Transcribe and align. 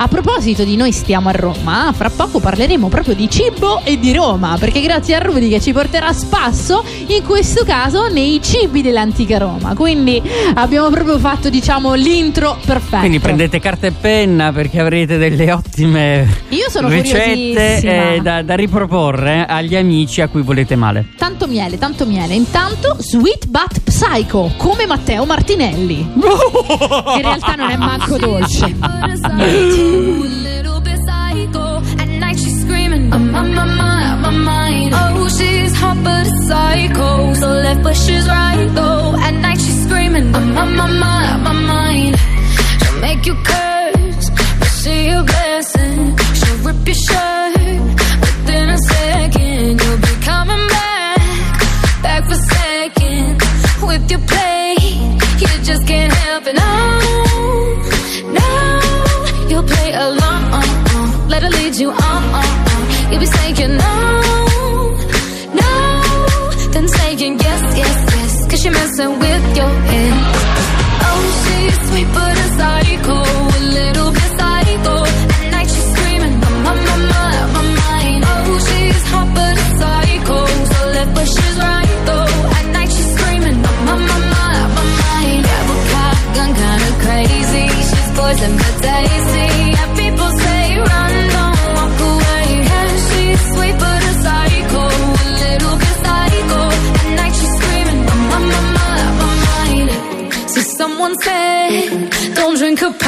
A 0.00 0.06
proposito 0.06 0.62
di 0.62 0.76
noi 0.76 0.92
stiamo 0.92 1.28
a 1.28 1.32
Roma, 1.32 1.92
fra 1.92 2.08
poco 2.08 2.38
parleremo 2.38 2.86
proprio 2.86 3.16
di 3.16 3.28
cibo 3.28 3.80
e 3.82 3.98
di 3.98 4.12
Roma, 4.12 4.56
perché 4.56 4.80
grazie 4.80 5.16
a 5.16 5.18
Rudy 5.18 5.48
che 5.48 5.60
ci 5.60 5.72
porterà 5.72 6.06
a 6.06 6.12
spasso, 6.12 6.84
in 7.08 7.24
questo 7.24 7.64
caso 7.64 8.06
nei 8.06 8.40
cibi 8.40 8.80
dell'antica 8.80 9.38
Roma. 9.38 9.74
Quindi 9.74 10.22
abbiamo 10.54 10.88
proprio 10.90 11.18
fatto, 11.18 11.50
diciamo, 11.50 11.94
l'intro 11.94 12.56
perfetto. 12.64 12.98
Quindi 12.98 13.18
prendete 13.18 13.58
carta 13.58 13.88
e 13.88 13.90
penna 13.90 14.52
perché 14.52 14.78
avrete 14.78 15.16
delle 15.16 15.50
ottime 15.50 16.42
Io 16.50 16.70
sono 16.70 16.86
ricette 16.86 17.80
eh, 17.80 18.20
da, 18.22 18.42
da 18.42 18.54
riproporre 18.54 19.46
agli 19.46 19.74
amici 19.74 20.20
a 20.20 20.28
cui 20.28 20.42
volete 20.42 20.76
male. 20.76 21.06
Tanto 21.16 21.48
miele, 21.48 21.76
tanto 21.76 22.06
miele. 22.06 22.34
Intanto, 22.34 22.96
Sweet 23.00 23.48
But 23.48 23.80
Psycho, 23.98 24.52
come 24.56 24.86
Matteo 24.86 25.24
Martinelli. 25.26 26.08
che 26.14 27.14
in 27.16 27.20
realtà 27.20 27.54
non 27.56 27.68
è 27.68 27.76
manco 27.76 28.16
dolce. 28.16 28.66
I'm 33.10 33.34
on 33.34 33.54
my 33.54 33.64
mind, 33.64 34.20
my 34.22 34.30
mind. 34.30 34.94
Oh, 34.94 35.28
she's 35.28 35.74
hot 35.80 35.96
but 36.04 36.26
a 36.26 36.30
psycho. 36.46 37.34
So 37.34 37.48
left 37.48 37.82
but 37.82 37.96
she's 37.96 38.28
right 38.28 38.68
though. 38.72 39.16
At 39.16 39.32
night 39.32 39.58
she's 39.58 39.82
screaming, 39.82 40.32
I'm 40.32 40.56
on 40.56 40.76
my 40.76 40.86
mind, 40.86 41.42
my 41.42 41.52
mind. 41.52 42.16
She'll 42.80 43.00
make 43.00 43.26
you 43.26 43.34
curse, 43.42 44.30
but 44.60 44.70
she 44.80 45.08
a 45.08 45.24
blessing. 45.24 46.16
She'll 46.34 46.58
rip 46.58 46.86
your 46.86 46.94
shirt 46.94 47.80
within 48.20 48.68
a 48.70 48.78
second. 48.78 49.80
You'll 49.82 49.98
be 49.98 50.14
coming 50.22 50.68
back, 50.68 52.02
back 52.02 52.24
for 52.28 52.36
seconds 52.36 52.67
your 54.10 54.20
plate. 54.20 54.82
You 55.40 55.48
just 55.62 55.86
can't 55.86 56.12
help 56.12 56.46
it. 56.46 56.54
No, 56.54 56.72
no, 58.38 58.48
you'll 59.50 59.62
play 59.74 59.92
along. 59.92 60.42
Let 61.28 61.42
her 61.42 61.50
lead 61.50 61.74
you 61.76 61.90
on. 61.90 62.22
You'll 63.10 63.20
be 63.20 63.26
saying 63.26 63.76
no, 63.76 63.94
no, 65.60 65.72
then 66.72 66.88
saying 66.88 67.38
yes, 67.38 67.62
yes, 67.76 67.96
yes. 68.16 68.32
Cause 68.50 68.64
you're 68.64 68.74
messing 68.74 69.18
with 69.18 69.56
your 69.56 69.72
head. 69.90 70.14
Oh, 71.08 71.22
she's 71.42 71.78
sweet 71.88 72.08
but 72.14 72.36
a 72.44 72.48
psycho, 72.58 72.77
think 102.78 103.07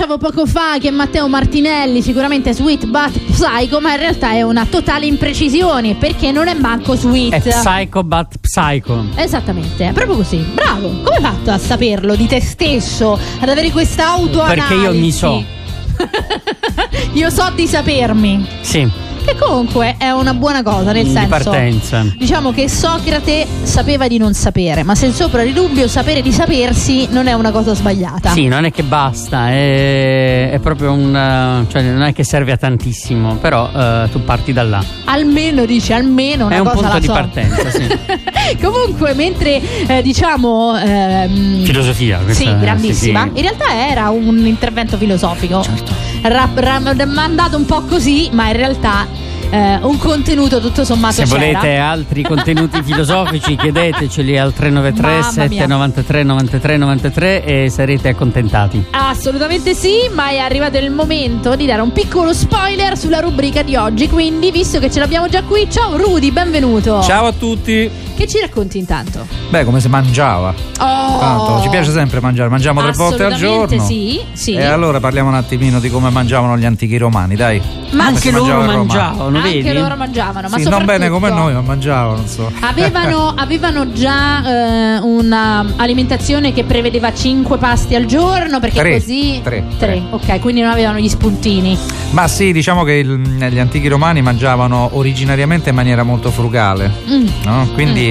annunciavo 0.00 0.18
poco 0.18 0.46
fa 0.46 0.78
che 0.78 0.90
Matteo 0.90 1.28
Martinelli 1.28 2.00
sicuramente 2.00 2.54
Sweet 2.54 2.86
But 2.86 3.18
Psycho, 3.32 3.80
ma 3.80 3.92
in 3.92 3.98
realtà 3.98 4.30
è 4.32 4.42
una 4.42 4.64
totale 4.64 5.04
imprecisione 5.04 5.94
perché 5.94 6.32
non 6.32 6.48
è 6.48 6.54
manco 6.54 6.94
sweet. 6.94 7.34
È 7.34 7.40
psycho 7.40 8.02
but 8.02 8.38
psycho. 8.40 9.04
Esattamente, 9.16 9.88
è 9.88 9.92
proprio 9.92 10.16
così. 10.16 10.38
Bravo, 10.38 10.88
come 10.88 11.16
hai 11.16 11.22
fatto 11.22 11.50
a 11.50 11.58
saperlo 11.58 12.14
di 12.14 12.26
te 12.26 12.40
stesso, 12.40 13.18
ad 13.40 13.48
avere 13.48 13.70
questa 13.70 14.08
autoanalisi? 14.08 14.66
Perché 14.68 14.82
io 14.82 14.92
mi 14.94 15.12
so. 15.12 15.44
io 17.12 17.30
so 17.30 17.52
di 17.54 17.66
sapermi. 17.66 18.46
Sì, 18.62 18.90
Che 19.24 19.36
comunque 19.36 19.96
è 19.98 20.10
una 20.10 20.32
buona 20.34 20.62
cosa, 20.62 20.92
nel 20.92 21.04
di 21.04 21.12
senso. 21.12 21.28
partenza. 21.28 22.04
Diciamo 22.16 22.52
che 22.52 22.68
Socrate 22.68 23.46
sapeva 23.62 24.08
di 24.08 24.16
non 24.18 24.32
sapere, 24.34 24.82
ma 24.82 24.94
se 24.94 25.12
sopra 25.12 25.42
di 25.42 25.52
dubbio 25.52 25.86
sapere 25.88 26.22
di 26.22 26.32
sapersi 26.32 27.06
non 27.10 27.26
è 27.26 27.32
una 27.34 27.50
cosa 27.50 27.74
sbagliata. 27.74 28.30
Sì, 28.32 28.48
non 28.48 28.64
è 28.64 28.72
che 28.72 28.82
basta, 28.82 29.50
è, 29.50 30.50
è 30.52 30.58
proprio 30.60 30.92
un. 30.92 31.14
eh, 31.14 31.70
cioè 31.70 31.82
non 31.82 32.02
è 32.02 32.12
che 32.12 32.24
serve 32.24 32.52
a 32.52 32.56
tantissimo, 32.56 33.36
però 33.36 33.70
eh, 33.74 34.08
tu 34.10 34.24
parti 34.24 34.52
da 34.52 34.62
là. 34.62 34.82
Almeno 35.04 35.64
dice, 35.66 35.92
almeno 35.92 36.46
una 36.46 36.54
È 36.56 36.58
un 36.58 36.66
cosa 36.66 36.80
punto 36.80 36.98
di 36.98 37.06
so. 37.06 37.12
partenza, 37.12 37.70
sì. 37.70 37.86
Comunque, 38.60 39.14
mentre 39.14 39.60
eh, 39.86 40.02
diciamo. 40.02 40.76
ehm, 40.78 41.62
Filosofia, 41.64 42.18
questa- 42.18 42.42
Sì, 42.44 42.58
grandissima. 42.58 43.22
sì, 43.24 43.30
sì. 43.34 43.36
In 43.36 43.42
realtà 43.42 43.88
era 43.88 44.08
un 44.10 44.44
intervento 44.46 44.96
filosofico. 44.96 45.62
Certo. 45.62 45.92
Ra- 46.22 46.48
ra- 46.54 46.80
mandato 47.06 47.56
un 47.56 47.64
po' 47.64 47.82
così, 47.82 48.28
ma 48.32 48.48
in 48.48 48.56
realtà 48.56 49.06
eh, 49.50 49.78
un 49.82 49.98
contenuto 49.98 50.60
tutto 50.60 50.84
sommato 50.84 51.14
Se 51.14 51.24
c'era. 51.24 51.38
volete 51.38 51.76
altri 51.76 52.22
contenuti 52.22 52.82
filosofici 52.84 53.56
chiedeteceli 53.56 54.38
al 54.38 54.52
393 54.52 55.06
Mamma 55.06 55.20
mia. 55.20 55.30
793 55.32 56.22
93 56.22 56.76
93 56.76 57.44
e 57.44 57.70
sarete 57.70 58.08
accontentati. 58.08 58.86
Assolutamente 58.90 59.74
sì, 59.74 60.08
ma 60.12 60.30
è 60.30 60.38
arrivato 60.38 60.78
il 60.78 60.90
momento 60.90 61.56
di 61.56 61.66
dare 61.66 61.82
un 61.82 61.92
piccolo 61.92 62.32
spoiler 62.32 62.96
sulla 62.96 63.20
rubrica 63.20 63.62
di 63.62 63.76
oggi. 63.76 64.08
Quindi, 64.08 64.50
visto 64.50 64.78
che 64.78 64.90
ce 64.90 64.98
l'abbiamo 65.00 65.28
già 65.28 65.42
qui, 65.42 65.68
ciao 65.70 65.96
Rudy, 65.96 66.30
benvenuto. 66.30 67.02
Ciao 67.02 67.26
a 67.26 67.32
tutti. 67.32 67.90
Che 68.20 68.26
ci 68.26 68.38
racconti 68.38 68.76
intanto? 68.76 69.26
Beh, 69.48 69.64
come 69.64 69.80
si 69.80 69.88
mangiava. 69.88 70.52
Oh, 70.78 71.18
Tanto, 71.18 71.62
ci 71.62 71.70
piace 71.70 71.90
sempre 71.90 72.20
mangiare, 72.20 72.50
mangiamo 72.50 72.82
tre 72.82 72.92
volte 72.92 73.24
al 73.24 73.34
giorno. 73.34 73.82
Sì, 73.86 74.20
sì. 74.34 74.52
E 74.52 74.62
allora 74.64 75.00
parliamo 75.00 75.30
un 75.30 75.36
attimino 75.36 75.80
di 75.80 75.88
come 75.88 76.10
mangiavano 76.10 76.58
gli 76.58 76.66
antichi 76.66 76.98
romani, 76.98 77.34
dai. 77.34 77.58
Ma 77.92 78.04
Come 78.04 78.16
Anche 78.16 78.30
loro 78.30 78.60
mangiavano, 78.66 79.38
anche 79.38 79.62
vedi? 79.62 79.72
loro 79.72 79.96
mangiavano, 79.96 80.48
ma 80.50 80.58
Sì, 80.58 80.68
non 80.68 80.84
bene 80.84 81.08
come 81.08 81.30
noi, 81.30 81.54
ma 81.54 81.62
mangiavano, 81.62 82.16
non 82.16 82.26
so. 82.26 82.52
Avevano, 82.60 83.32
avevano 83.36 83.90
già 83.92 84.44
eh, 84.44 84.98
un'alimentazione 84.98 86.52
che 86.52 86.64
prevedeva 86.64 87.12
5 87.14 87.56
pasti 87.56 87.94
al 87.94 88.04
giorno 88.04 88.60
perché 88.60 88.78
Tre, 88.80 88.92
così 88.98 89.40
tre, 89.42 90.02
ok, 90.10 90.40
quindi 90.40 90.60
non 90.60 90.70
avevano 90.70 90.98
gli 90.98 91.08
spuntini. 91.08 91.76
Ma 92.10 92.28
sì, 92.28 92.52
diciamo 92.52 92.84
che 92.84 92.92
il- 92.92 93.18
gli 93.18 93.58
antichi 93.58 93.88
romani 93.88 94.20
mangiavano 94.20 94.90
originariamente 94.92 95.70
in 95.70 95.74
maniera 95.74 96.02
molto 96.02 96.30
frugale, 96.30 96.92
Mm. 97.08 97.26
no? 97.44 97.68
Quindi 97.72 98.09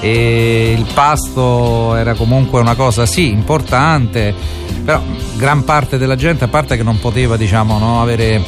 eh, 0.00 0.74
il 0.76 0.86
pasto 0.94 1.94
era 1.94 2.14
comunque 2.14 2.60
una 2.60 2.74
cosa, 2.74 3.06
sì, 3.06 3.30
importante, 3.30 4.34
però 4.84 5.00
gran 5.36 5.64
parte 5.64 5.98
della 5.98 6.16
gente, 6.16 6.44
a 6.44 6.48
parte 6.48 6.76
che 6.76 6.82
non 6.82 6.98
poteva, 6.98 7.36
diciamo, 7.36 7.78
no, 7.78 8.02
avere 8.02 8.42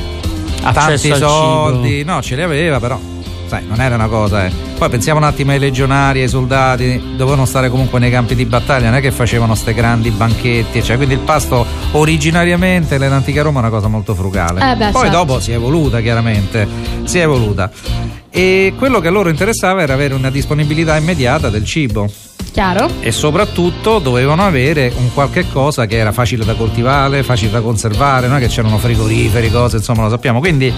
Accesso 0.63 1.09
tanti 1.09 1.15
soldi, 1.15 1.99
cibo. 1.99 2.13
no, 2.13 2.23
ce 2.23 2.35
li 2.35 2.43
aveva, 2.43 2.81
però 2.81 2.99
sai, 3.47 3.65
non 3.67 3.81
era 3.81 3.95
una 3.95 4.09
cosa, 4.09 4.45
eh. 4.47 4.51
Poi 4.79 4.89
pensiamo 4.91 5.19
un 5.19 5.25
attimo 5.25 5.51
ai 5.53 5.59
legionari, 5.59 6.21
ai 6.21 6.29
soldati, 6.29 7.15
dovevano 7.17 7.47
stare 7.47 7.71
comunque 7.71 7.99
nei 7.99 8.11
campi 8.11 8.35
di 8.35 8.45
battaglia, 8.45 8.87
non 8.87 8.97
è 8.97 9.01
che 9.01 9.11
facevano 9.11 9.53
queste 9.53 9.75
grandi 9.75 10.11
banchetti, 10.11 10.83
cioè, 10.83 10.97
quindi 10.97 11.15
il 11.15 11.21
pasto 11.21 11.67
originariamente 11.93 12.99
nell'antica 12.99 13.43
Roma 13.43 13.59
è 13.59 13.63
una 13.63 13.71
cosa 13.71 13.89
molto 13.89 14.15
frugale. 14.15 14.73
Eh 14.73 14.77
beh, 14.77 14.91
Poi 14.91 15.03
certo. 15.03 15.17
dopo 15.17 15.41
si 15.41 15.51
è 15.51 15.55
evoluta, 15.55 16.01
chiaramente, 16.01 16.69
si 17.05 17.19
è 17.19 17.23
evoluta. 17.23 17.71
E 18.31 18.75
quello 18.77 19.01
che 19.01 19.09
a 19.09 19.11
loro 19.11 19.29
interessava 19.29 19.83
era 19.83 19.95
avere 19.95 20.15
una 20.15 20.31
disponibilità 20.31 20.97
immediata 20.97 21.49
del 21.49 21.65
cibo 21.65 22.11
Chiaro? 22.53 22.91
e 23.01 23.13
soprattutto 23.13 23.99
dovevano 23.99 24.45
avere 24.45 24.93
un 24.97 25.13
qualche 25.13 25.47
cosa 25.51 25.87
che 25.87 25.97
era 25.97 26.13
facile 26.13 26.45
da 26.45 26.55
coltivare, 26.55 27.23
facile 27.23 27.51
da 27.51 27.61
conservare, 27.61 28.27
non 28.27 28.39
è 28.39 28.41
che 28.41 28.49
c'erano 28.49 28.79
frigoriferi, 28.79 29.51
cose, 29.51 29.77
insomma 29.77 30.03
lo 30.03 30.11
sappiamo. 30.11 30.41
Quindi 30.41 30.73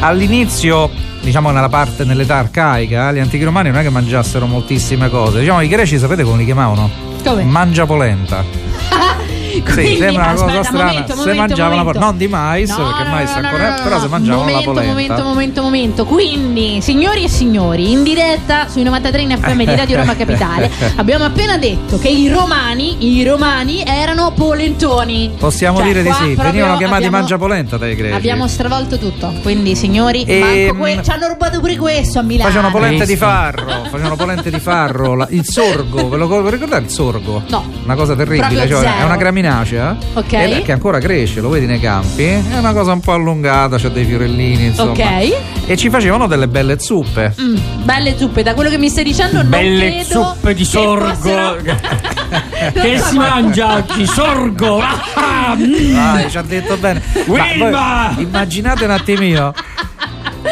all'inizio, 0.00 0.90
diciamo 1.20 1.50
nella 1.50 1.68
parte, 1.68 2.04
nell'età 2.04 2.36
arcaica, 2.36 3.12
gli 3.12 3.18
antichi 3.18 3.44
romani 3.44 3.70
non 3.70 3.80
è 3.80 3.82
che 3.82 3.90
mangiassero 3.90 4.46
moltissime 4.46 5.08
cose. 5.10 5.40
Diciamo 5.40 5.60
i 5.60 5.68
greci 5.68 5.98
sapete 5.98 6.22
come 6.22 6.38
li 6.38 6.44
chiamavano? 6.44 6.90
Come? 7.24 7.42
Mangia 7.42 7.86
polenta. 7.86 8.44
Quindi, 9.62 9.86
sì, 9.92 9.96
sembra 9.98 10.22
una 10.24 10.32
cosa 10.34 10.62
strana. 10.64 10.84
momento, 10.84 11.08
se 11.12 11.14
momento, 11.18 11.40
mangiavano 11.40 11.76
momento. 11.76 11.98
la 11.98 12.04
non 12.06 12.16
di 12.16 12.28
mais, 12.28 12.68
No, 12.70 12.76
perché 12.76 13.10
mais 13.10 13.34
no, 13.34 13.40
no, 13.40 13.46
ancora 13.46 13.68
no, 13.68 13.76
no, 13.76 13.82
però 13.82 14.00
se 14.00 14.08
mangiavano 14.08 14.40
momento, 14.42 14.58
la 14.58 14.64
polenta. 14.72 14.92
Momento, 14.92 15.22
momento, 15.22 15.62
momento. 15.62 16.04
Quindi, 16.04 16.80
signori 16.80 17.24
e 17.24 17.28
signori, 17.28 17.90
in 17.92 18.02
diretta 18.02 18.68
sui 18.68 18.82
93 18.82 19.20
in 19.22 19.38
FM 19.40 19.58
di 19.64 19.74
Radio 19.74 19.96
Roma 19.98 20.16
Capitale, 20.16 20.70
abbiamo 20.96 21.24
appena 21.24 21.56
detto 21.58 21.98
che 21.98 22.08
i 22.08 22.28
romani, 22.28 23.06
i 23.18 23.24
romani 23.24 23.82
erano 23.86 24.32
polentoni. 24.32 25.30
Possiamo 25.38 25.78
Cioè, 25.78 25.86
dire 25.86 26.02
di 26.02 26.12
sì, 26.12 26.34
venivano 26.34 26.76
chiamati 26.76 27.04
abbiamo- 27.04 27.16
mangiapolenta 27.18 27.76
dai 27.76 27.94
greci. 27.94 28.14
Abbiamo 28.14 28.48
stravolto 28.48 28.98
tutto. 28.98 29.32
Quindi, 29.42 29.76
signori, 29.76 30.22
E- 30.24 30.68
manco 30.70 30.82
que- 30.82 31.00
ci 31.02 31.10
hanno 31.10 31.28
rubato 31.28 31.60
pure 31.60 31.76
questo 31.76 32.18
a 32.18 32.22
Milano. 32.22 32.48
Facevano 32.50 32.70
polente 32.72 33.06
di 33.06 33.16
farro, 33.16 33.66
facevano 33.90 34.16
polente 34.16 34.50
di 34.50 34.58
farro, 34.60 35.14
la- 35.14 35.26
il 35.30 35.44
sorgo, 35.44 36.08
ve 36.08 36.16
lo 36.16 36.26
ve 36.28 36.36
lo 36.38 36.48
ricordate 36.50 36.84
il 36.84 36.90
sorgo? 36.90 37.42
No. 37.48 37.64
Una 37.84 37.94
cosa 37.94 38.14
terribile, 38.14 38.66
cioè, 38.68 38.98
è 38.98 39.04
una 39.04 39.16
graminacea 39.16 39.42
Ok. 39.48 40.32
ed 40.32 40.52
è 40.52 40.62
che 40.62 40.72
ancora 40.72 40.98
cresce, 40.98 41.40
lo 41.40 41.48
vedi 41.48 41.66
nei 41.66 41.80
campi, 41.80 42.22
è 42.24 42.42
una 42.58 42.72
cosa 42.72 42.92
un 42.92 43.00
po' 43.00 43.12
allungata, 43.12 43.76
c'ha 43.78 43.88
dei 43.88 44.04
fiorellini, 44.04 44.66
insomma. 44.66 44.90
Ok. 44.92 45.32
E 45.66 45.76
ci 45.76 45.90
facevano 45.90 46.26
delle 46.26 46.48
belle 46.48 46.78
zuppe. 46.78 47.34
Mm, 47.40 47.56
belle 47.84 48.16
zuppe, 48.16 48.42
da 48.42 48.54
quello 48.54 48.70
che 48.70 48.78
mi 48.78 48.88
stai 48.88 49.04
dicendo 49.04 49.38
non 49.38 49.48
Belle 49.50 49.90
credo 50.04 50.04
zuppe 50.34 50.54
di 50.54 50.62
che 50.62 50.68
sorgo. 50.68 51.14
fossero- 51.14 51.56
che 52.72 52.98
si 52.98 53.16
mangia 53.16 53.74
oggi? 53.76 54.06
Sorgo! 54.06 54.80
Ah, 55.46 55.54
mm. 55.56 55.94
Vai, 55.94 56.30
ci 56.30 56.38
ha 56.38 56.42
detto 56.42 56.76
bene. 56.78 57.02
Ma 57.26 57.32
Wilma! 57.32 58.12
voi 58.14 58.24
immaginate 58.24 58.84
un 58.84 58.90
attimino. 58.90 59.52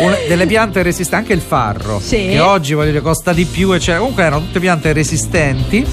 un- 0.01 0.17
delle 0.29 0.47
piante 0.47 0.83
resistenti, 0.83 1.15
anche 1.15 1.33
il 1.33 1.41
farro, 1.41 1.99
Sì. 2.01 2.29
che 2.29 2.41
oggi 2.41 2.75
voglio 2.75 2.91
dire 2.91 3.01
costa 3.03 3.33
di 3.33 3.45
più, 3.45 3.73
eccetera. 3.73 3.99
Comunque 3.99 4.23
erano 4.25 4.43
tutte 4.43 4.61
piante 4.61 4.93
resistenti, 4.93 5.87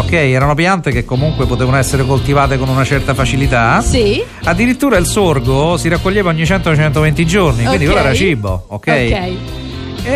ok? 0.00 0.12
Erano 0.12 0.54
piante 0.54 0.90
che 0.90 1.04
comunque 1.04 1.46
potevano 1.46 1.76
essere 1.76 2.04
coltivate 2.04 2.58
con 2.58 2.68
una 2.68 2.84
certa 2.84 3.14
facilità. 3.14 3.80
Sì. 3.80 4.22
Addirittura 4.44 4.96
il 4.96 5.06
sorgo 5.06 5.76
si 5.76 5.88
raccoglieva 5.88 6.30
ogni 6.30 6.42
100-120 6.42 7.24
giorni, 7.24 7.64
quindi 7.64 7.86
Ok. 7.86 7.92
quello 7.92 8.06
era 8.06 8.14
cibo, 8.14 8.64
ok? 8.68 8.86
Ok. 8.88 9.32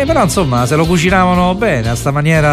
Eh, 0.01 0.05
però 0.05 0.23
insomma, 0.23 0.65
se 0.65 0.75
lo 0.75 0.85
cucinavano 0.85 1.53
bene, 1.55 1.89
a 1.89 1.95
sta 1.95 2.11
maniera. 2.11 2.49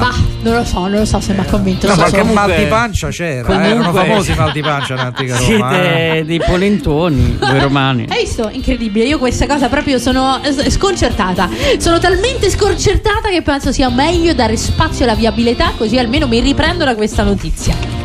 Bah, 0.00 0.14
non 0.42 0.54
lo 0.56 0.64
so, 0.64 0.80
non 0.80 0.92
lo 0.92 1.04
so 1.04 1.20
se 1.20 1.32
mi 1.32 1.40
ha 1.40 1.44
convinto. 1.44 1.86
No, 1.86 1.94
so 1.94 1.98
qualche 2.00 2.20
comunque- 2.20 2.46
mal 2.46 2.56
di 2.56 2.64
pancia 2.66 3.08
c'era, 3.08 3.42
comunque- 3.44 3.68
eh, 3.68 3.72
erano 3.72 3.92
famosi 3.92 4.30
i 4.30 4.34
mal 4.36 4.52
di 4.52 4.60
pancia 4.62 4.94
nell'antica 4.94 5.36
Roma. 5.38 5.72
eh. 5.72 5.82
Siete 5.82 6.24
dei 6.26 6.38
polentoni, 6.40 7.36
voi 7.40 7.58
romani. 7.60 8.06
Hai 8.08 8.24
visto? 8.24 8.48
Incredibile, 8.52 9.04
io 9.06 9.18
questa 9.18 9.46
cosa 9.46 9.68
proprio 9.68 9.98
sono 9.98 10.40
eh, 10.42 10.70
sconcertata. 10.70 11.48
Sono 11.78 11.98
talmente 11.98 12.48
sconcertata 12.50 13.28
che 13.30 13.42
penso 13.42 13.72
sia 13.72 13.88
meglio 13.90 14.32
dare 14.34 14.56
spazio 14.56 15.04
alla 15.04 15.14
viabilità, 15.14 15.72
così 15.76 15.98
almeno 15.98 16.26
mi 16.28 16.40
riprendo 16.40 16.84
da 16.84 16.94
questa 16.94 17.22
notizia. 17.24 18.03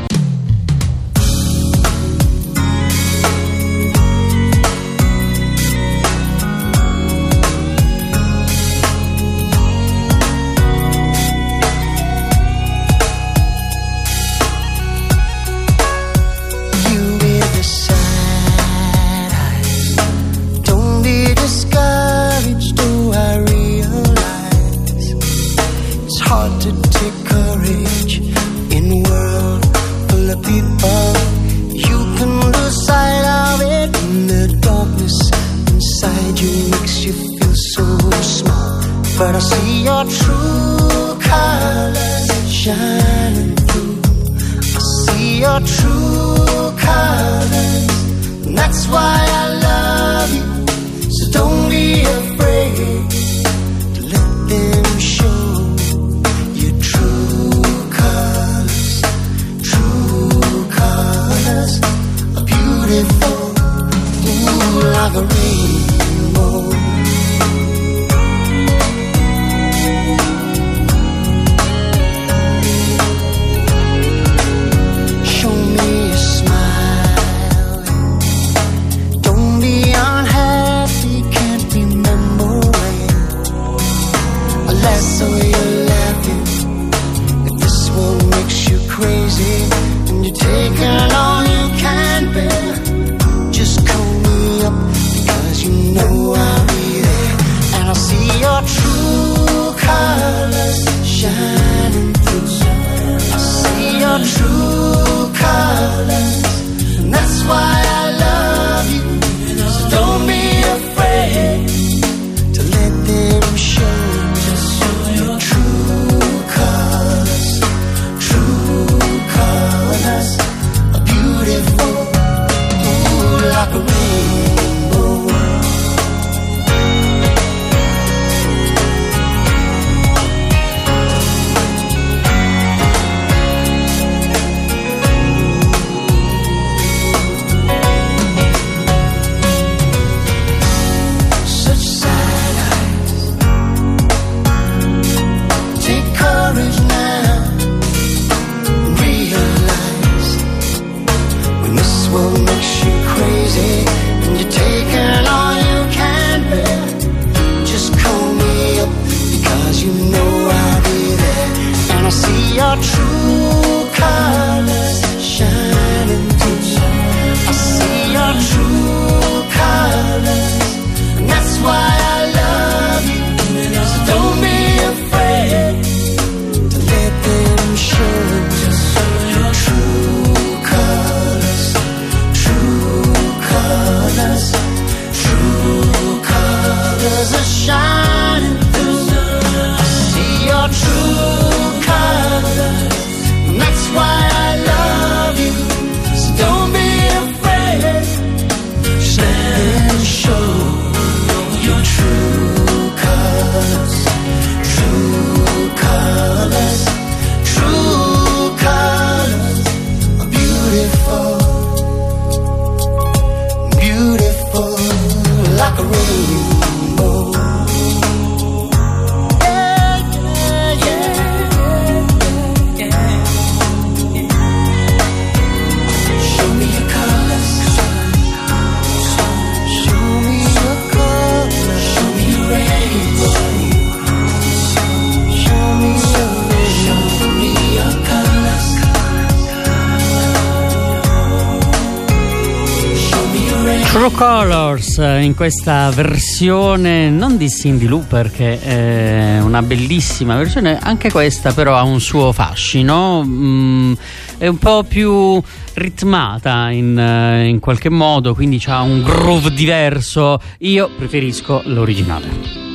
In 245.01 245.33
questa 245.35 245.89
versione 245.91 247.09
non 247.09 247.37
di 247.37 247.49
Cindy 247.49 247.85
Looper 247.85 248.31
che 248.31 248.59
è 248.59 249.39
una 249.41 249.61
bellissima 249.61 250.35
versione, 250.35 250.77
anche 250.79 251.11
questa 251.11 251.53
però 251.53 251.75
ha 251.75 251.83
un 251.83 252.01
suo 252.01 252.31
fascino, 252.31 253.23
mm, 253.25 253.93
è 254.37 254.47
un 254.47 254.57
po' 254.57 254.83
più 254.83 255.41
ritmata 255.73 256.69
in, 256.69 256.97
eh, 256.97 257.47
in 257.47 257.59
qualche 257.59 257.89
modo, 257.89 258.33
quindi 258.33 258.61
ha 258.67 258.81
un 258.81 259.01
groove 259.01 259.53
diverso. 259.53 260.39
Io 260.59 260.89
preferisco 260.95 261.61
l'originale. 261.65 262.67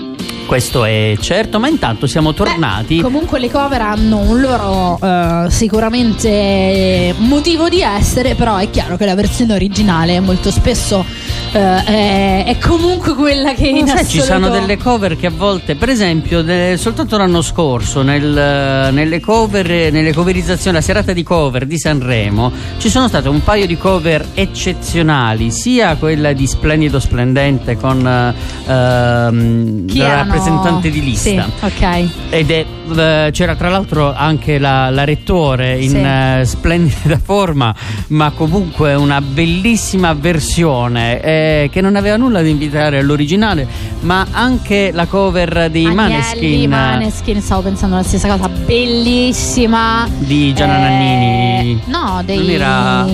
Questo 0.47 0.85
è 0.85 1.17
certo, 1.21 1.59
ma 1.59 1.69
intanto 1.69 2.07
siamo 2.07 2.35
tornati. 2.35 2.97
Beh, 2.97 3.03
comunque 3.03 3.39
le 3.39 3.51
cover 3.51 3.81
hanno 3.81 4.19
un 4.19 4.41
loro 4.41 4.99
eh, 5.03 5.47
sicuramente 5.51 7.15
motivo 7.19 7.69
di 7.69 7.81
essere, 7.81 8.35
però 8.35 8.57
è 8.57 8.69
chiaro 8.69 8.97
che 8.97 9.07
la 9.07 9.15
versione 9.15 9.55
originale 9.55 10.21
molto 10.21 10.51
spesso 10.51 11.05
eh, 11.55 11.85
è, 11.85 12.45
è 12.47 12.59
comunque 12.59 13.15
quella 13.15 13.55
che 13.55 13.69
in 13.69 13.87
sai, 13.87 14.01
assoluto... 14.01 14.11
ci 14.11 14.21
sono 14.21 14.49
delle 14.49 14.77
cover 14.77 15.17
che 15.17 15.27
a 15.27 15.31
volte, 15.31 15.77
per 15.77 15.89
esempio, 15.89 16.43
de- 16.43 16.77
soltanto 16.77 17.17
l'anno 17.17 17.43
scorso, 17.43 18.03
nel- 18.03 18.91
nelle 18.93 19.21
cover, 19.21 19.93
nelle 19.93 20.13
coverizzazioni, 20.13 20.77
la 20.77 20.83
serata 20.83 21.13
di 21.13 21.23
cover 21.23 21.65
di 21.67 21.79
Sanremo, 21.79 22.51
ci 22.79 22.91
sono 22.91 23.07
state 23.07 23.29
un 23.29 23.43
paio 23.43 23.67
di 23.67 23.77
cover 23.77 24.27
eccezionali, 24.35 25.51
sia 25.53 25.95
quella 25.97 26.33
di 26.33 26.47
Splendido 26.47 26.99
Splendente 26.99 27.77
con 27.77 28.05
eh, 28.05 28.73
ehm, 28.73 29.97
la 29.97 30.15
rappresentante 30.15 30.91
di 30.91 31.03
lista. 31.03 31.31
Sì, 31.31 31.43
ok. 31.61 32.09
Ed 32.31 32.51
è, 32.51 32.65
eh, 32.97 33.31
c'era 33.33 33.55
tra 33.55 33.69
l'altro 33.69 34.13
anche 34.13 34.59
la, 34.59 34.91
la 34.91 35.05
rettore 35.05 35.81
in 35.81 35.91
Sì. 35.91 35.97
eh, 35.99 36.45
splendida 36.45 37.19
forma, 37.23 37.73
ma 38.09 38.31
comunque 38.31 38.95
una 38.95 39.21
bellissima 39.21 40.13
versione 40.15 41.21
eh, 41.21 41.43
che 41.71 41.81
non 41.81 41.97
aveva 41.97 42.17
nulla 42.17 42.43
da 42.43 42.49
invitare 42.49 42.99
all'originale, 42.99 43.67
ma 44.01 44.27
anche 44.31 44.91
la 44.93 45.07
cover 45.07 45.69
dei 45.71 45.85
Agnelli, 45.87 45.95
Maneskin, 45.95 46.69
Maneskin, 46.71 47.41
stavo 47.43 47.63
pensando 47.63 47.97
la 47.97 48.03
stessa 48.03 48.29
cosa, 48.29 48.49
bellissima. 48.49 50.09
di 50.19 50.53
Gianna 50.55 50.77
Eh, 50.77 50.81
Nannini. 50.81 51.83
No, 51.87 52.23
dei... 52.25 52.37
Non 52.39 52.51
era 52.51 53.07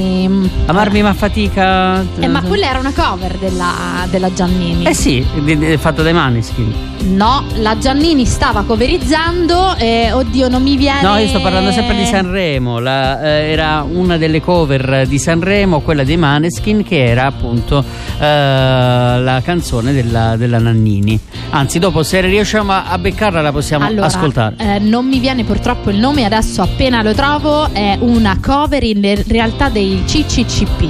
Amarmi 0.66 1.02
ma 1.02 1.12
fatica. 1.14 2.04
Eh, 2.18 2.26
ma 2.28 2.42
quella 2.42 2.68
era 2.68 2.78
una 2.78 2.92
cover 2.94 3.36
della, 3.38 4.06
della 4.10 4.32
Giannini. 4.32 4.84
Eh 4.86 4.94
sì, 4.94 5.24
di- 5.42 5.58
di- 5.58 5.76
fatto 5.76 6.02
dai 6.02 6.12
Maneskin. 6.12 6.88
No, 7.02 7.44
la 7.56 7.78
Giannini 7.78 8.26
stava 8.26 8.62
coverizzando 8.62 9.74
e 9.76 10.10
oddio 10.12 10.48
non 10.48 10.62
mi 10.62 10.76
viene... 10.76 11.00
No, 11.02 11.16
io 11.16 11.28
sto 11.28 11.40
parlando 11.40 11.72
sempre 11.72 11.96
di 11.96 12.04
Sanremo. 12.04 12.78
la- 12.78 13.20
eh, 13.22 13.50
era 13.50 13.84
una 13.88 14.16
delle 14.18 14.40
cover 14.40 15.06
di 15.06 15.18
Sanremo, 15.18 15.80
quella 15.80 16.04
dei 16.04 16.16
Maneskin, 16.18 16.82
che 16.84 17.04
era 17.04 17.26
appunto 17.26 17.82
eh, 18.18 18.19
la 18.26 19.40
canzone 19.42 19.92
della, 19.92 20.36
della 20.36 20.58
Nannini. 20.58 21.18
Anzi, 21.50 21.78
dopo, 21.78 22.02
se 22.02 22.20
riusciamo 22.20 22.72
a, 22.72 22.84
a 22.86 22.98
beccarla, 22.98 23.40
la 23.40 23.52
possiamo 23.52 23.84
Allora, 23.86 24.06
ascoltare. 24.06 24.54
eh, 24.58 24.78
non 24.78 25.06
mi 25.06 25.18
viene 25.18 25.44
purtroppo 25.44 25.90
il 25.90 25.96
nome, 25.98 26.24
adesso 26.24 26.62
appena 26.62 27.02
lo 27.02 27.14
trovo, 27.14 27.72
è 27.72 27.96
una 28.00 28.38
cover 28.40 28.82
in 28.82 29.22
realtà 29.26 29.68
dei 29.68 30.02
CCCP. 30.06 30.86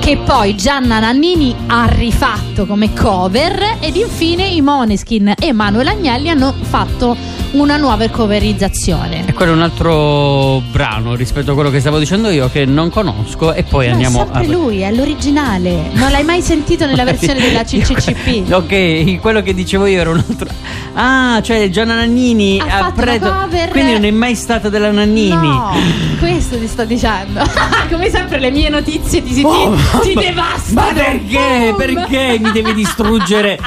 Che 0.00 0.18
poi 0.18 0.54
Gianna 0.54 1.00
Nannini 1.00 1.52
ha 1.66 1.86
rifatto 1.90 2.64
come 2.64 2.92
cover 2.94 3.78
ed 3.80 3.96
infine 3.96 4.46
i 4.46 4.60
Moneskin 4.60 5.34
e 5.36 5.52
Manuel 5.52 5.88
Agnelli 5.88 6.28
hanno 6.28 6.54
fatto 6.60 7.16
una 7.60 7.76
nuova 7.76 8.08
coverizzazione. 8.08 9.24
E 9.26 9.32
quello 9.32 9.52
è 9.52 9.54
un 9.54 9.62
altro 9.62 10.62
brano 10.70 11.14
rispetto 11.14 11.52
a 11.52 11.54
quello 11.54 11.70
che 11.70 11.80
stavo 11.80 11.98
dicendo 11.98 12.28
io, 12.30 12.48
che 12.50 12.64
non 12.64 12.90
conosco. 12.90 13.52
E 13.52 13.62
poi 13.62 13.86
No, 13.86 13.92
andiamo 13.92 14.22
è 14.22 14.24
sempre 14.24 14.44
a. 14.44 14.48
lui, 14.58 14.80
è 14.80 14.92
l'originale. 14.92 15.90
Non 15.92 16.10
l'hai 16.10 16.24
mai 16.24 16.42
sentito 16.42 16.86
nella 16.86 17.04
versione 17.04 17.40
della 17.40 17.64
CCCP? 17.64 18.52
Ok, 18.52 19.20
quello 19.20 19.42
che 19.42 19.54
dicevo 19.54 19.86
io 19.86 20.00
era 20.00 20.10
un 20.10 20.22
altro. 20.26 20.48
Ah, 20.94 21.40
cioè 21.42 21.68
Gianna 21.68 21.94
Nannini 21.96 22.58
Ha 22.60 22.66
fatto 22.66 23.00
preso- 23.02 23.30
cover- 23.32 23.70
Quindi 23.70 23.92
non 23.92 24.04
è 24.04 24.10
mai 24.10 24.34
stata 24.34 24.68
della 24.68 24.90
Nannini. 24.90 25.30
No, 25.30 25.72
questo 26.18 26.58
ti 26.58 26.66
sto 26.66 26.84
dicendo. 26.84 27.42
Come 27.90 28.08
sempre 28.10 28.38
le 28.40 28.50
mie 28.50 28.68
notizie 28.68 29.22
ti, 29.22 29.34
ti, 29.34 29.42
Oh, 29.44 29.74
ti 30.02 30.14
ma- 30.14 30.20
devastano. 30.20 30.86
Ma 30.86 30.92
perché? 30.92 31.38
Boom! 31.38 31.76
Perché 31.76 32.38
mi 32.40 32.50
devi 32.52 32.74
distruggere 32.74 33.58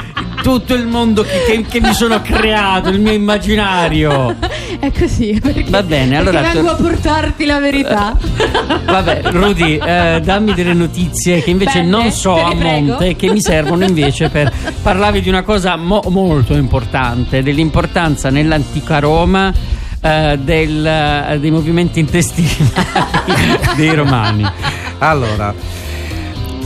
tutto 0.42 0.74
il 0.74 0.86
mondo 0.88 1.24
che, 1.24 1.44
che- 1.48 1.66
che 1.68 1.82
mi 1.82 1.94
sono 1.94 2.22
creato, 2.22 2.90
il 2.90 3.00
mio 3.00 3.12
immaginario? 3.12 4.36
È 4.80 4.92
così. 4.98 5.40
Perché, 5.42 5.66
Va 5.70 5.84
bene, 5.84 6.18
allora 6.18 6.42
vengo 6.42 6.70
a 6.70 6.76
portarti 6.76 7.46
la 7.46 7.60
verità. 7.60 8.18
Vabbè, 8.86 9.22
Rudy, 9.26 9.78
eh, 9.78 10.22
dammi 10.24 10.54
delle 10.54 10.74
notizie 10.74 11.42
che 11.44 11.50
invece 11.50 11.80
Bene, 11.80 11.90
non 11.90 12.12
so 12.12 12.36
a 12.36 12.54
prego. 12.56 12.86
monte 12.88 13.08
e 13.10 13.16
che 13.16 13.30
mi 13.32 13.42
servono 13.42 13.84
invece 13.84 14.30
per 14.30 14.52
parlare 14.82 15.22
di 15.22 15.30
una 15.30 15.44
cosa 15.44 15.76
mo- 15.76 16.04
molto 16.10 16.54
importante, 16.56 17.44
dell'importanza 17.44 18.30
nell'antica 18.30 19.00
Roma 19.00 19.52
eh, 20.02 20.38
del, 20.42 20.86
eh, 20.86 21.38
dei 21.40 21.52
movimenti 21.52 22.00
intestinali 22.00 22.72
dei 23.76 23.94
romani. 23.94 24.50
Allora, 25.00 25.54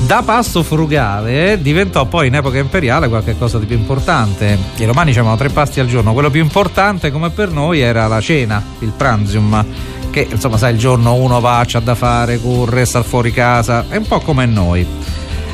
da 0.06 0.22
pasto 0.24 0.64
frugale 0.64 1.60
diventò 1.62 2.06
poi 2.06 2.28
in 2.28 2.36
epoca 2.36 2.58
imperiale 2.58 3.08
qualcosa 3.08 3.58
di 3.60 3.66
più 3.66 3.78
importante. 3.78 4.58
I 4.78 4.86
romani 4.86 5.12
avevano 5.12 5.38
tre 5.38 5.50
pasti 5.50 5.80
al 5.80 5.88
giorno, 5.88 6.14
quello 6.14 6.30
più 6.30 6.42
importante 6.42 7.12
come 7.12 7.30
per 7.30 7.52
noi 7.52 7.80
era 7.80 8.08
la 8.08 8.20
cena, 8.20 8.62
il 8.80 8.92
pranzium, 8.96 9.66
che 10.12 10.28
insomma 10.30 10.58
sai 10.58 10.74
il 10.74 10.80
giorno 10.80 11.16
uno 11.16 11.40
va, 11.40 11.64
c'ha 11.66 11.80
da 11.80 11.96
fare, 11.96 12.40
corre, 12.40 12.86
sta 12.86 13.02
fuori 13.02 13.32
casa, 13.32 13.86
è 13.90 13.96
un 13.96 14.06
po' 14.06 14.20
come 14.20 14.46
noi. 14.46 14.86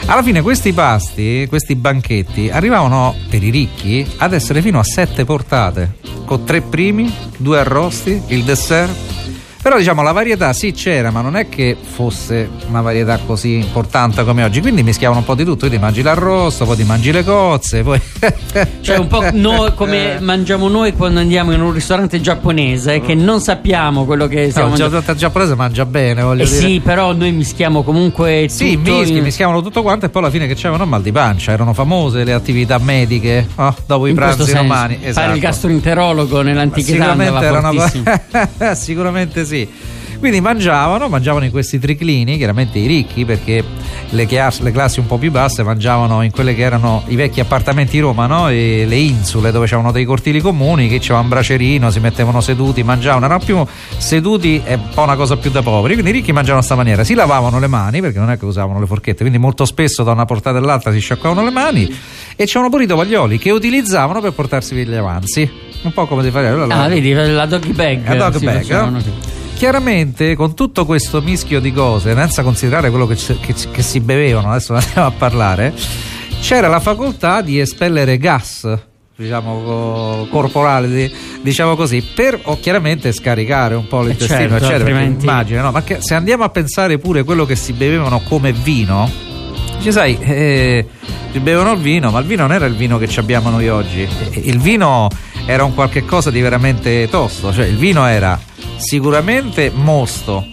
Alla 0.05 0.24
fine 0.24 0.41
questi 0.41 0.74
pasti, 0.74 1.46
questi 1.48 1.75
banchetti, 1.75 2.50
arrivavano 2.50 3.15
per 3.29 3.43
i 3.43 3.51
ricchi 3.51 4.05
ad 4.17 4.34
essere 4.34 4.62
fino 4.62 4.79
a 4.79 4.84
sette 4.84 5.24
portate, 5.24 5.98
con 6.25 6.43
tre 6.46 6.62
primi, 6.62 7.13
due 7.38 7.60
arrosti, 7.60 8.19
il 8.27 8.43
dessert. 8.43 9.18
Però 9.62 9.78
diciamo 9.78 10.01
la 10.01 10.13
varietà 10.13 10.54
sì 10.54 10.72
c'era, 10.72 11.12
ma 11.12 11.20
non 11.22 11.36
è 11.36 11.50
che 11.50 11.75
fosse 11.80 12.50
una 12.70 12.80
varietà 12.82 13.20
così 13.25 13.56
importante 13.56 14.24
come 14.24 14.44
oggi. 14.44 14.62
Quindi 14.62 14.84
mischiavano 14.84 15.20
un 15.20 15.25
po' 15.25 15.36
di 15.36 15.44
tutto. 15.44 15.68
Quindi 15.68 15.78
mangi 15.80 16.01
l'arrosto, 16.01 16.66
poi 16.66 16.78
ti 16.78 16.84
mangi 16.84 17.12
le 17.12 17.24
cozze, 17.25 17.84
poi. 17.84 18.00
Cioè 18.82 18.98
un 18.98 19.08
po' 19.08 19.24
noi, 19.34 19.74
come 19.75 20.20
mangiamo 20.22 20.68
noi 20.70 20.94
quando 20.94 21.20
andiamo 21.20 21.51
in 21.51 21.62
un 21.62 21.72
ristorante 21.74 22.22
giapponese 22.22 23.01
che 23.01 23.13
non 23.16 23.42
sappiamo 23.42 24.06
quello 24.06 24.28
che 24.28 24.46
No, 24.46 24.50
stiamo 24.50 24.74
il 24.74 24.80
mangiando. 24.80 24.96
giapponese 24.98 25.20
giapponese 25.20 25.56
mangia 25.56 25.86
bene, 25.86 26.22
voglio 26.24 26.44
Eh 26.44 26.48
dire. 26.48 26.58
sì, 26.60 26.80
però 26.80 27.13
noi 27.13 27.32
mischiamo 27.32 27.84
comunque 27.84 28.46
Sì, 28.50 28.75
tutto 28.75 28.98
mischi, 29.00 29.18
in- 29.18 29.24
mischiavano 29.24 29.62
tutto 29.62 29.82
quanto 29.82 30.06
e 30.06 30.10
poi 30.10 30.22
alla 30.24 30.32
fine 30.32 30.48
che 30.48 30.56
c'erano 30.56 30.86
mal 30.86 31.01
di 31.01 31.12
pancia, 31.12 31.51
erano 31.51 31.74
famose 31.74 32.24
le 32.24 32.34
attività 32.34 32.78
mediche 32.80 33.46
oh, 33.56 33.75
dopo 33.86 34.08
i 34.08 34.12
in 34.12 34.16
questo 34.16 34.44
pranzi 34.46 34.54
romani. 34.58 34.96
Fare 34.96 35.10
Esatto. 35.10 35.34
il 35.36 35.39
gastroenterologo 35.42 36.42
nell'antichità 36.42 36.92
Sicuramente 37.04 37.46
era 37.46 37.60
una 37.60 37.72
fortissimo. 37.72 38.04
cosa. 38.32 38.74
Sicuramente 38.75 39.46
sì. 39.46 39.59
Quindi 40.20 40.42
mangiavano, 40.42 41.08
mangiavano 41.08 41.46
in 41.46 41.51
questi 41.51 41.80
triclini, 41.80 42.36
chiaramente 42.36 42.78
i 42.78 42.88
ricchi, 42.88 43.24
perché 43.24 43.63
le, 44.10 44.25
chias- 44.25 44.60
le 44.60 44.72
classi 44.72 45.00
un 45.00 45.06
po' 45.06 45.18
più 45.18 45.32
basse 45.32 45.63
mangiavano 45.63 46.24
in 46.24 46.32
quelle 46.32 46.54
che 46.54 46.62
erano 46.62 47.04
i 47.08 47.16
vecchi 47.16 47.39
appartamenti 47.39 47.94
di 47.94 48.00
Roma, 48.00 48.25
no? 48.28 48.50
E 48.50 48.84
le 48.86 48.98
insule 48.98 49.51
dove 49.51 49.66
c'erano 49.66 49.94
dei 49.94 50.04
cortili 50.04 50.42
comuni, 50.42 50.89
che 50.89 51.00
c'era 51.00 51.20
un 51.20 51.30
bracerino, 51.30 51.89
si 51.89 52.01
mettevano 52.01 52.42
seduti, 52.42 52.84
mangiavano, 52.84 53.25
erano 53.25 53.44
più 53.44 53.66
seduti, 53.98 54.62
è 54.62 54.74
un 54.74 54.89
po' 54.94 55.04
una 55.04 55.16
cosa 55.16 55.38
più 55.38 55.51
da 55.51 55.62
poveri. 55.62 55.94
Quindi 55.94 56.12
i 56.12 56.13
ricchi 56.16 56.34
mangiavano 56.34 56.60
a 56.60 56.66
sta 56.66 56.75
maniera, 56.75 57.06
si 57.06 57.13
lavavano 57.13 57.58
le 57.58 57.68
mani, 57.68 58.01
perché 58.01 58.20
non 58.20 58.30
è 58.30 58.38
che 58.38 58.44
usavano 58.44 58.82
le 58.82 58.88
forchette, 58.88 59.20
quindi 59.20 59.38
molto 59.38 59.63
spesso 59.63 60.04
da 60.04 60.12
una 60.12 60.25
portata 60.25 60.58
all'altra 60.58 60.92
si 60.92 61.00
sciacquavano 61.00 61.46
le 61.46 61.51
mani 61.51 61.98
e 62.36 62.46
c'erano 62.46 62.70
pure 62.70 62.84
i 62.84 62.88
tovaglioli 62.88 63.38
che 63.38 63.51
utilizzavano 63.51 64.20
per 64.20 64.34
portarsi 64.34 64.75
via 64.75 64.84
gli 64.84 64.94
avanzi. 64.96 65.50
Un 65.82 65.94
po' 65.94 66.08
come 66.08 66.24
si 66.24 66.30
fa 66.30 66.39
Ah, 66.39 66.89
vedi, 66.89 67.13
la 67.13 67.46
doggy 67.46 67.72
bag. 67.72 68.06
La 68.06 68.30
dog 68.30 68.44
bag, 68.44 68.58
facevano 68.58 68.98
eh? 68.98 69.38
Chiaramente 69.60 70.36
con 70.38 70.56
tutto 70.56 70.86
questo 70.86 71.22
mischio 71.22 71.60
di 71.60 71.74
cose, 71.74 72.13
senza 72.16 72.44
considerare 72.44 72.89
quello 72.89 73.06
che, 73.06 73.16
che- 73.16 73.54
che 73.70 73.82
si 73.82 74.00
bevevano, 74.00 74.51
adesso 74.51 74.72
ne 74.72 74.80
andiamo 74.86 75.08
a 75.08 75.12
parlare, 75.12 75.74
c'era 76.39 76.70
la 76.70 76.80
facoltà 76.80 77.42
di 77.42 77.60
espellere 77.60 78.18
gas, 78.18 78.66
diciamo 79.18 79.62
co- 79.62 80.28
corporale, 80.32 80.88
di- 80.88 81.13
diciamo 81.42 81.75
così, 81.75 82.01
per 82.01 82.39
o 82.44 82.58
chiaramente 82.58 83.12
scaricare 83.12 83.75
un 83.75 83.86
po' 83.89 84.00
l'intestino, 84.01 84.39
certo, 84.39 84.56
eccetera. 84.56 84.75
altrimenti- 84.78 85.25
Immagina, 85.25 85.62
no? 85.63 85.72
Ma 85.72 85.84
che- 85.84 85.98
se 86.00 86.13
andiamo 86.13 86.46
a 86.46 86.50
pensare 86.50 86.98
pure 86.98 87.24
quello 87.25 87.46
che 87.46 87.58
si 87.58 87.74
bevevano 87.74 88.22
come 88.22 88.54
vino, 88.54 89.12
ci 89.82 89.92
sai, 89.92 90.18
eh, 90.22 90.88
si 91.34 91.39
bevevano 91.42 91.74
il 91.74 91.80
vino, 91.80 92.12
ma 92.12 92.20
il 92.20 92.25
vino 92.25 92.44
non 92.44 92.54
era 92.54 92.66
il 92.66 92.75
vino 92.75 92.98
che 92.98 93.10
ci 93.10 93.20
abbiamo 93.20 93.50
noi 93.50 93.68
oggi. 93.68 94.08
Il 94.36 94.60
vino 94.60 95.10
era 95.50 95.63
un 95.63 95.74
qualche 95.74 96.06
cosa 96.06 96.29
di 96.29 96.41
veramente 96.41 97.08
tosto, 97.10 97.51
cioè 97.51 97.65
il 97.65 97.75
vino 97.75 98.06
era 98.06 98.39
sicuramente 98.75 99.72
mosto, 99.74 100.46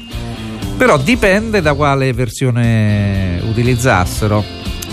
però 0.79 0.97
dipende 0.97 1.61
da 1.61 1.75
quale 1.75 2.15
versione 2.15 3.39
utilizzassero. 3.47 4.43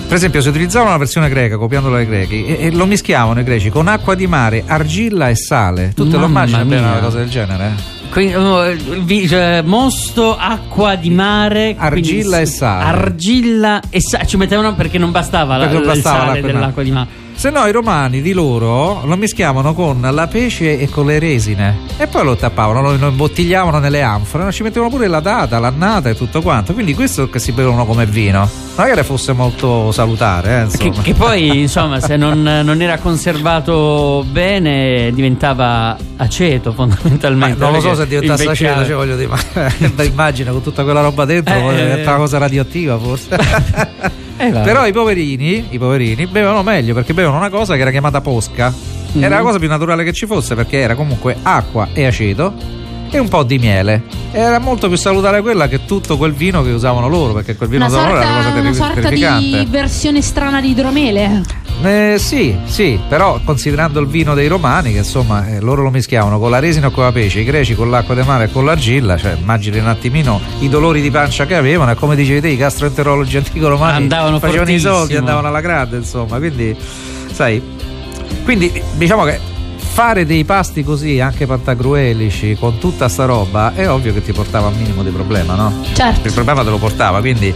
Per 0.05 0.17
esempio, 0.17 0.41
se 0.41 0.50
utilizzavano 0.50 0.91
la 0.91 0.98
versione 0.98 1.29
greca, 1.29 1.55
copiandola 1.55 1.95
dai 1.95 2.05
grechi, 2.05 2.45
e, 2.45 2.65
e 2.65 2.72
lo 2.72 2.86
mischiavano 2.86 3.39
i 3.39 3.43
greci 3.45 3.69
con 3.69 3.88
acqua 3.88 4.13
di 4.13 4.27
mare, 4.27 4.63
argilla 4.67 5.29
e 5.29 5.36
sale. 5.38 5.93
Tu 5.95 6.10
te 6.10 6.17
lo 6.17 6.25
immagini 6.25 6.65
bene 6.65 6.86
una 6.86 7.00
cosa 7.00 7.19
del 7.19 7.29
genere? 7.29 7.72
Quindi, 8.12 8.36
oh, 8.36 8.75
vi- 9.03 9.25
cioè, 9.27 9.62
mosto, 9.63 10.38
acqua 10.38 10.95
di 10.95 11.10
mare, 11.12 11.75
Argilla 11.77 12.36
quindi- 12.38 12.41
e 12.41 12.45
sale. 12.45 12.83
Argilla 12.83 13.81
e 13.89 14.01
sale. 14.01 14.27
Ci 14.27 14.36
mettevano 14.36 14.75
perché 14.75 14.98
non 14.98 15.12
bastava 15.12 15.55
la, 15.55 15.65
Perché 15.67 15.79
non 15.79 15.81
il 15.83 16.01
bastava 16.01 16.25
l'acqua 16.25 16.51
dell'acqua 16.51 16.83
di 16.83 16.91
mare. 16.91 17.07
Se 17.35 17.49
no, 17.49 17.65
i 17.67 17.71
romani 17.73 18.21
di 18.21 18.31
loro 18.31 19.01
lo 19.05 19.17
mischiavano 19.17 19.73
con 19.73 19.99
la 19.99 20.27
pece 20.27 20.79
e 20.79 20.87
con 20.87 21.05
le 21.07 21.19
resine 21.19 21.75
e 21.97 22.07
poi 22.07 22.23
lo 22.23 22.37
tappavano, 22.37 22.81
lo, 22.81 22.95
lo 22.95 23.07
imbottigliavano 23.09 23.79
nelle 23.79 24.01
anfore, 24.01 24.49
ci 24.53 24.63
mettevano 24.63 24.89
pure 24.89 25.07
la 25.07 25.19
data, 25.19 25.59
l'annata 25.59 26.07
e 26.09 26.15
tutto 26.15 26.41
quanto. 26.41 26.71
Quindi 26.73 26.93
questo 26.93 27.29
che 27.29 27.39
si 27.39 27.51
bevevano 27.51 27.85
come 27.85 28.05
vino. 28.05 28.49
Non 28.77 28.87
è 28.87 28.93
che 28.93 29.03
fosse 29.03 29.33
molto 29.33 29.91
salutare, 29.91 30.67
eh, 30.71 30.77
Che, 30.77 30.89
che 31.01 31.13
poi, 31.13 31.59
insomma, 31.67 31.99
se 31.99 32.15
non, 32.15 32.41
non 32.41 32.81
era 32.81 32.97
conservato 32.97 34.23
bene, 34.31 35.11
diventava 35.13 35.97
aceto 36.17 36.69
Ma 36.69 36.75
fondamentalmente. 36.75 37.59
non 37.59 37.73
lo 37.73 37.81
so 37.81 37.93
se 37.93 38.07
diventasse 38.07 38.43
invecchiava. 38.43 38.81
aceto, 38.81 38.87
cioè, 38.87 39.05
voglio 39.05 39.15
dire, 39.17 39.27
ma 39.29 39.67
beh, 39.93 40.05
immagina 40.05 40.51
con 40.51 40.61
tutta 40.63 40.83
quella 40.83 41.01
roba 41.01 41.25
dentro, 41.25 41.53
Eh, 41.53 41.59
poi 41.59 41.75
eh, 41.77 41.83
diventa 41.83 42.09
una 42.11 42.19
cosa 42.19 42.37
radioattiva 42.37 42.97
forse. 42.97 44.21
Eh. 44.37 44.49
Però 44.51 44.85
i 44.85 44.91
poverini, 44.91 45.67
i 45.69 45.77
poverini 45.77 46.25
bevevano 46.25 46.63
meglio 46.63 46.93
perché 46.93 47.13
bevevano 47.13 47.38
una 47.39 47.49
cosa 47.49 47.75
che 47.75 47.81
era 47.81 47.91
chiamata 47.91 48.21
posca. 48.21 48.73
Mhm. 49.13 49.23
Era 49.23 49.36
la 49.38 49.41
cosa 49.43 49.60
più 49.60 49.67
naturale 49.67 50.03
che 50.03 50.12
ci 50.13 50.25
fosse 50.25 50.55
perché 50.55 50.79
era 50.79 50.95
comunque 50.95 51.36
acqua 51.43 51.89
e 51.93 52.05
aceto 52.05 52.53
e 53.12 53.19
un 53.19 53.27
po' 53.27 53.43
di 53.43 53.60
miele. 53.60 54.01
Era 54.31 54.58
molto 54.58 54.88
più 54.88 54.97
salutare 54.97 55.41
quella 55.41 55.67
che 55.67 55.86
tutto 55.86 56.17
quel 56.17 56.34
vino 56.34 56.63
che 56.63 56.71
usavano 56.71 57.08
loro, 57.08 57.34
perché 57.34 57.55
quel 57.55 57.69
vino 57.69 57.86
Una 57.86 57.93
usavano 57.93 58.13
loro 58.15 58.21
era 58.23 58.31
una 58.31 58.38
cosa 58.43 58.49
una 58.53 58.62
terri- 58.62 58.75
sorta 58.75 58.93
di 58.95 59.01
terrificante. 59.19 59.65
versione 59.69 60.21
strana 60.23 60.62
di 60.62 60.69
idromele. 60.71 61.41
Eh, 61.81 62.15
sì, 62.17 62.55
sì, 62.65 62.99
però 63.09 63.39
considerando 63.43 63.99
il 63.99 64.07
vino 64.07 64.33
dei 64.33 64.47
romani, 64.47 64.91
che 64.93 64.99
insomma 64.99 65.47
eh, 65.47 65.59
loro 65.59 65.81
lo 65.81 65.89
mischiavano 65.89 66.39
con 66.39 66.49
la 66.49 66.59
resina 66.59 66.88
o 66.88 66.91
con 66.91 67.03
la 67.03 67.12
pece, 67.12 67.41
i 67.41 67.43
greci 67.43 67.75
con 67.75 67.89
l'acqua 67.89 68.15
di 68.15 68.21
mare 68.21 68.45
e 68.45 68.51
con 68.51 68.63
l'argilla, 68.63 69.17
cioè 69.17 69.36
immagini 69.39 69.79
un 69.79 69.88
attimino 69.88 70.39
i 70.59 70.69
dolori 70.69 71.01
di 71.01 71.12
pancia 71.12 71.45
che 71.45 71.55
avevano 71.55 71.91
e 71.91 71.95
come 71.95 72.15
dicevi 72.15 72.39
te 72.41 72.47
i 72.49 72.55
gastroenterologi 72.57 73.38
antico 73.38 73.67
romani 73.67 73.97
Andavano 73.97 74.39
facevano 74.39 74.71
i 74.71 74.79
soldi, 74.79 74.97
fortissimo. 74.97 75.19
andavano 75.19 75.47
alla 75.47 75.62
grande, 75.62 75.97
insomma, 75.97 76.38
quindi 76.38 76.75
sai, 77.31 77.62
quindi 78.45 78.81
diciamo 78.95 79.23
che 79.25 79.39
fare 79.75 80.25
dei 80.25 80.43
pasti 80.43 80.83
così 80.83 81.19
anche 81.19 81.45
pantagruelici 81.45 82.55
con 82.59 82.77
tutta 82.79 83.07
sta 83.09 83.25
roba 83.25 83.73
è 83.75 83.88
ovvio 83.89 84.12
che 84.13 84.23
ti 84.23 84.31
portava 84.31 84.67
un 84.67 84.75
minimo 84.77 85.03
di 85.03 85.09
problema, 85.12 85.53
no? 85.55 85.83
Certo. 85.93 86.27
il 86.27 86.33
problema 86.33 86.63
te 86.63 86.69
lo 86.69 86.77
portava 86.77 87.19
quindi 87.19 87.53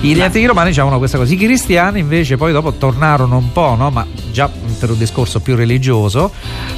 gli 0.00 0.20
antichi 0.20 0.46
romani 0.46 0.70
dicevano 0.70 0.96
questa 0.96 1.18
cosa. 1.18 1.32
I 1.32 1.36
cristiani 1.36 2.00
invece 2.00 2.38
poi 2.38 2.52
dopo 2.52 2.72
tornarono 2.72 3.36
un 3.36 3.52
po' 3.52 3.74
no? 3.74 3.90
ma 3.90 4.06
già 4.32 4.50
per 4.78 4.90
un 4.90 4.98
discorso 4.98 5.40
più 5.40 5.54
religioso 5.54 6.32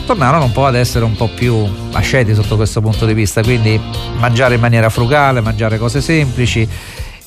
tornarono 0.06 0.44
un 0.44 0.52
po' 0.52 0.66
ad 0.66 0.74
essere 0.74 1.04
un 1.04 1.14
po' 1.14 1.28
più 1.28 1.64
asceti 1.92 2.34
sotto 2.34 2.56
questo 2.56 2.80
punto 2.80 3.06
di 3.06 3.14
vista. 3.14 3.40
Quindi 3.42 3.80
mangiare 4.18 4.56
in 4.56 4.60
maniera 4.60 4.88
frugale 4.88 5.40
mangiare 5.40 5.78
cose 5.78 6.00
semplici 6.00 6.68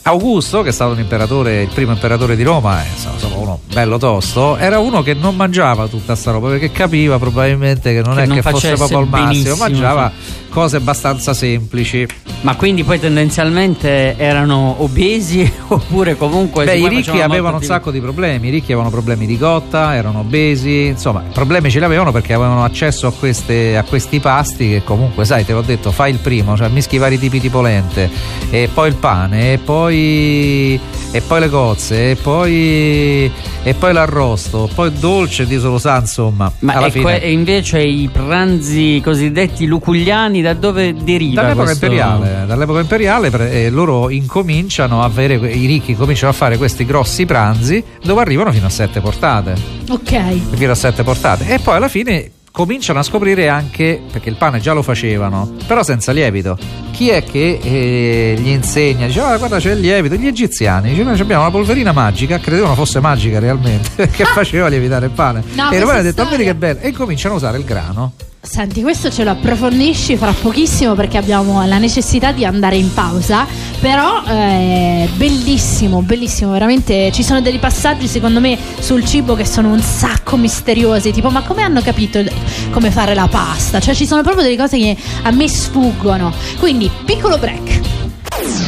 Augusto, 0.08 0.62
che 0.62 0.70
è 0.70 0.72
stato 0.72 0.92
un 0.92 1.00
imperatore, 1.00 1.64
il 1.64 1.70
primo 1.74 1.92
imperatore 1.92 2.36
di 2.36 2.44
Roma, 2.44 2.84
eh, 2.84 2.88
insomma, 2.94 3.36
uno 3.38 3.60
bello 3.74 3.98
tosto, 3.98 4.56
era 4.56 4.78
uno 4.78 5.02
che 5.02 5.16
non 5.16 5.36
mangiava 5.36 5.88
tutta 5.88 6.16
sta 6.16 6.30
roba 6.30 6.50
perché 6.50 6.72
capiva 6.72 7.18
probabilmente 7.18 7.92
che 7.92 8.02
non 8.02 8.16
Che 8.16 8.22
è 8.22 8.26
non 8.28 8.36
che 8.36 8.42
fosse 8.44 8.76
proprio 8.76 9.00
il 9.00 9.08
massimo, 9.10 9.56
mangiava 9.56 10.12
cose 10.56 10.78
abbastanza 10.78 11.34
semplici. 11.34 12.08
Ma 12.42 12.56
quindi 12.56 12.84
poi 12.84 13.00
tendenzialmente 13.00 14.16
erano 14.18 14.76
obesi 14.78 15.52
oppure 15.68 16.16
comunque... 16.16 16.64
Beh, 16.64 16.78
i 16.78 16.88
ricchi 16.88 17.20
avevano 17.20 17.58
un 17.58 17.64
sacco 17.64 17.92
di 17.92 18.00
problemi, 18.00 18.48
i 18.48 18.52
ricchi 18.52 18.72
avevano 18.72 18.90
problemi 18.90 19.26
di 19.26 19.38
gotta, 19.38 19.96
erano 19.96 20.20
obesi, 20.20 20.86
insomma, 20.86 21.24
problemi 21.34 21.70
ce 21.70 21.80
li 21.80 21.86
avevano 21.86 22.14
perché 22.14 22.34
avevano 22.34 22.64
accesso 22.64 23.08
a, 23.08 23.12
queste- 23.12 23.76
a 23.76 23.84
questi 23.84 24.20
pasti 24.20 24.70
che 24.70 24.84
comunque, 24.84 25.26
sai, 25.26 25.44
te 25.44 25.52
l'ho 25.52 25.62
detto, 25.62 25.92
fai 25.92 26.12
il 26.12 26.20
primo, 26.20 26.56
cioè 26.56 26.70
mischi 26.70 26.98
vari 26.98 27.20
tipi 27.20 27.40
di 27.40 27.50
polente, 27.50 28.10
e 28.50 28.70
poi 28.72 28.88
il 28.90 28.96
pane, 28.96 29.54
e 29.54 29.58
poi, 29.58 29.95
e 29.96 31.22
poi 31.22 31.40
le 31.40 31.50
cozze, 31.50 32.12
e 32.12 32.16
poi, 32.16 33.32
e 33.64 33.74
poi 33.74 33.94
l'arrosto, 33.94 34.70
poi 34.74 34.90
il 34.90 34.94
dolce, 34.96 35.46
Dio 35.48 35.60
se 35.60 35.68
lo 35.68 35.78
sa, 35.78 36.00
insomma, 36.00 36.52
Ma 36.60 36.74
alla 36.74 36.88
e, 36.88 37.20
e 37.22 37.32
invece 37.32 37.82
i 37.82 38.10
pranzi 38.12 39.02
cosiddetti 39.04 39.66
luculliani 39.66 40.42
da 40.42 40.54
dove 40.54 40.94
deriva 40.94 41.42
Dall'epoca 41.42 41.66
questo? 41.66 41.86
imperiale, 41.86 42.46
dall'epoca 42.46 42.80
imperiale 42.82 43.32
eh, 43.50 43.70
loro 43.70 44.10
incominciano 44.10 45.02
a 45.02 45.06
avere, 45.06 45.36
i 45.36 45.66
ricchi 45.66 45.96
cominciano 45.96 46.32
a 46.32 46.36
fare 46.36 46.58
questi 46.58 46.86
grossi 46.86 47.26
pranzi 47.26 47.84
dove 48.04 48.22
arrivano 48.22 48.52
fino 48.52 48.66
a 48.66 48.70
sette 48.70 49.00
portate. 49.00 49.56
Ok. 49.90 50.56
fino 50.56 50.72
a 50.72 50.76
sette 50.76 51.04
portate 51.04 51.48
e 51.48 51.60
poi 51.60 51.76
alla 51.76 51.88
fine 51.88 52.32
cominciano 52.56 53.00
a 53.00 53.04
scoprire 53.04 53.50
anche 53.50 54.02
perché 54.10 54.30
il 54.30 54.38
pane 54.38 54.62
già 54.62 54.72
lo 54.72 54.82
facevano 54.82 55.52
però 55.68 55.84
senza 55.84 56.14
lievito. 56.14 56.58
Chi 56.92 57.10
è 57.10 57.22
che 57.22 57.60
eh, 57.62 58.36
gli 58.40 58.48
insegna? 58.48 59.08
Dice 59.08 59.20
"Ah, 59.20 59.36
guarda 59.38 59.60
c'è 59.60 59.74
il 59.74 59.82
lievito. 59.82 60.16
Gli 60.16 60.26
egiziani 60.26 60.92
dice 60.92 61.04
noi 61.04 61.20
abbiamo 61.20 61.42
una 61.42 61.52
polverina 61.52 61.92
magica. 61.92 62.40
Credevano 62.40 62.74
fosse 62.74 63.02
magica 63.02 63.40
realmente 63.40 63.90
perché 63.96 64.24
faceva 64.24 64.70
lievitare 64.70 65.08
il 65.08 65.12
pane. 65.12 65.44
No, 65.54 65.70
e 65.70 65.76
i 65.76 65.80
romani 65.82 65.82
questa 65.82 65.92
hanno 65.92 66.02
detto 66.04 66.22
"Ah, 66.22 66.26
vedi 66.30 66.44
che 66.46 66.56
bello. 66.56 66.80
E 66.80 66.92
cominciano 66.94 67.34
a 67.34 67.38
usare 67.38 67.58
il 67.58 67.66
grano 67.66 68.14
Senti, 68.46 68.84
questo 68.84 69.10
ce 69.10 69.24
lo 69.24 69.32
approfondisci 69.32 70.18
fra 70.18 70.32
pochissimo 70.32 70.94
perché 70.94 71.18
abbiamo 71.18 71.66
la 71.66 71.80
necessità 71.80 72.32
di 72.32 72.46
andare 72.46 72.78
in 72.78 72.94
pausa. 72.94 73.46
Però 73.80 74.24
eh, 74.28 75.10
bellissimo, 75.16 76.02
bellissimo, 76.02 76.52
veramente 76.52 77.12
ci 77.12 77.24
sono 77.24 77.42
dei 77.42 77.58
passaggi 77.58 78.08
secondo 78.08 78.40
me 78.40 78.58
sul 78.80 79.04
cibo 79.04 79.36
che 79.36 79.46
sono 79.46 79.72
un 79.72 79.82
sacco 79.82 80.38
misteriosi, 80.38 81.12
tipo 81.12 81.30
ma 81.30 81.42
come 81.42 81.64
hanno 81.64 81.82
capito 81.82 82.24
come 82.72 82.92
fare 82.92 83.16
la 83.16 83.28
pasta? 83.28 83.80
Cioè 83.80 83.96
ci 83.96 84.06
sono 84.06 84.22
proprio 84.22 84.44
delle 84.44 84.58
cose 84.58 84.78
che 84.78 84.96
a 85.24 85.32
me 85.32 85.50
sfuggono. 85.50 86.32
Quindi, 86.60 86.90
piccolo 87.04 87.38
break. 87.38 87.82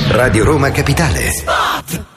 Radio 0.10 0.44
Roma 0.44 0.72
Capitale. 0.72 2.17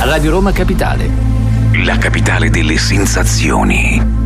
Radio 0.00 0.30
Roma 0.30 0.52
Capitale. 0.52 1.08
La 1.84 1.96
capitale 1.96 2.50
delle 2.50 2.76
sensazioni. 2.76 4.18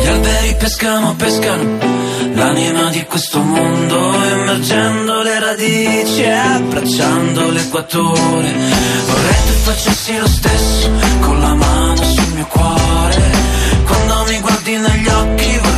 Gli 0.00 0.06
alberi 0.06 0.56
pescano, 0.58 1.14
pescano 1.14 1.73
questo 3.06 3.40
mondo, 3.40 4.12
emergendo 4.22 5.22
le 5.22 5.40
radici 5.40 6.22
e 6.22 6.30
abbracciando 6.30 7.50
l'equatore. 7.50 8.52
Vorrei 9.06 9.44
tu 9.46 9.52
facessi 9.62 10.16
lo 10.16 10.26
stesso 10.26 10.90
con 11.20 11.40
la 11.40 11.54
mano 11.54 12.02
sul 12.02 12.32
mio 12.34 12.46
cuore. 12.46 13.32
Quando 13.86 14.24
mi 14.28 14.40
guardi 14.40 14.76
negli 14.76 15.08
occhi 15.08 15.58
vorrei 15.58 15.73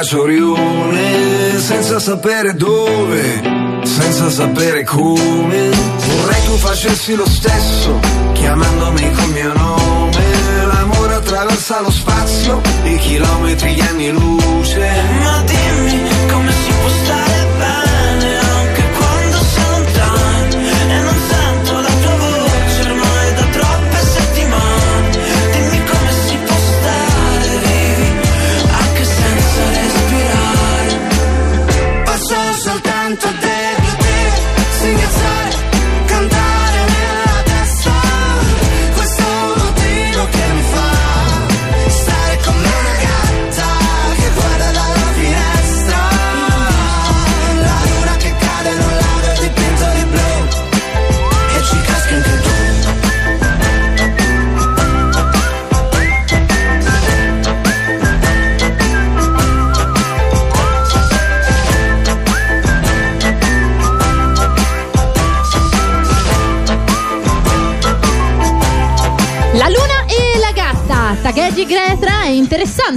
Venere 0.00 0.06
bacio 0.06 0.22
Orione, 0.22 1.58
senza 1.58 1.98
sapere 1.98 2.54
dove, 2.54 3.42
senza 3.84 4.30
sapere 4.30 4.82
come. 4.82 5.68
Vorrei 5.68 6.44
tu 6.44 6.56
facessi 6.56 7.14
lo 7.14 7.26
stesso, 7.26 8.00
chiamandomi 8.32 9.12
col 9.12 9.28
mio 9.28 9.52
nome. 9.52 10.64
L'amore 10.66 11.14
attraversa 11.14 11.82
lo 11.82 11.90
spazio, 11.90 12.62
i 12.84 12.96
chilometri, 12.96 13.74
gli 13.74 13.80
anni 13.80 14.10
luce. 14.10 14.90
Ma 15.20 15.42
dimmi 15.42 16.08
come 16.32 16.50
si 16.50 16.72
può 16.80 16.88
stare 17.04 17.29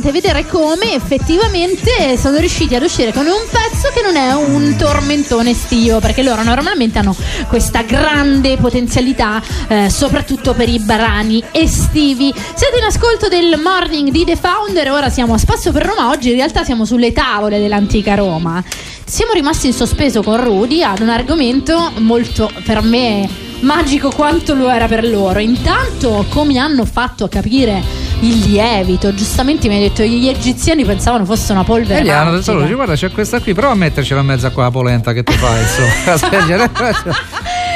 interessante 0.03 0.11
vedere 0.11 0.45
come 0.47 0.93
effettivamente 0.93 2.17
sono 2.17 2.37
riusciti 2.37 2.75
ad 2.75 2.83
uscire 2.83 3.13
con 3.13 3.25
un 3.25 3.41
pezzo 3.49 3.89
che 3.93 4.01
non 4.01 4.15
è 4.15 4.33
un 4.33 4.75
tormentone 4.75 5.51
estivo, 5.51 5.99
perché 5.99 6.23
loro 6.23 6.43
normalmente 6.43 6.99
hanno 6.99 7.15
questa 7.47 7.83
grande 7.83 8.57
potenzialità, 8.57 9.41
eh, 9.67 9.89
soprattutto 9.89 10.53
per 10.53 10.67
i 10.67 10.79
brani 10.79 11.41
estivi. 11.51 12.33
Siete 12.33 12.77
in 12.77 12.83
ascolto 12.83 13.29
del 13.29 13.57
morning 13.61 14.09
di 14.09 14.25
The 14.25 14.35
Founder, 14.35 14.91
ora 14.91 15.09
siamo 15.09 15.35
a 15.35 15.37
Spasso 15.37 15.71
per 15.71 15.85
Roma, 15.85 16.09
oggi 16.09 16.29
in 16.29 16.35
realtà 16.35 16.63
siamo 16.63 16.85
sulle 16.85 17.13
tavole 17.13 17.59
dell'antica 17.59 18.15
Roma. 18.15 18.63
Siamo 19.05 19.31
rimasti 19.33 19.67
in 19.67 19.73
sospeso 19.73 20.21
con 20.21 20.43
Rudy 20.43 20.81
ad 20.81 20.99
un 20.99 21.09
argomento 21.09 21.91
molto 21.97 22.51
per 22.65 22.81
me 22.81 23.29
magico 23.61 24.09
quanto 24.09 24.53
lo 24.53 24.69
era 24.69 24.87
per 24.87 25.05
loro. 25.05 25.39
Intanto, 25.39 26.25
come 26.29 26.57
hanno 26.57 26.83
fatto 26.85 27.25
a 27.25 27.29
capire 27.29 28.02
il 28.23 28.39
lievito? 28.49 29.13
Giustamente 29.13 29.67
mi 29.67 29.75
hai 29.75 29.81
detto 29.81 30.03
gli 30.03 30.27
egiziani 30.27 30.85
pensavano 30.85 31.25
fosse 31.25 31.51
una 31.51 31.63
polvere. 31.63 31.99
E 31.99 32.03
gli 32.03 32.09
hanno 32.09 32.31
detto, 32.31 32.59
dice, 32.61 32.73
guarda 32.73 32.95
c'è 32.95 33.11
questa 33.11 33.39
qui, 33.39 33.53
prova 33.53 33.73
a 33.73 33.75
mettercela 33.75 34.21
in 34.21 34.27
mezzo 34.27 34.47
a 34.47 34.49
quella 34.51 34.71
polenta 34.71 35.13
che 35.13 35.23
tu 35.23 35.31
fai, 35.33 35.61
insomma. 35.61 36.17
Spegnere. 36.17 36.69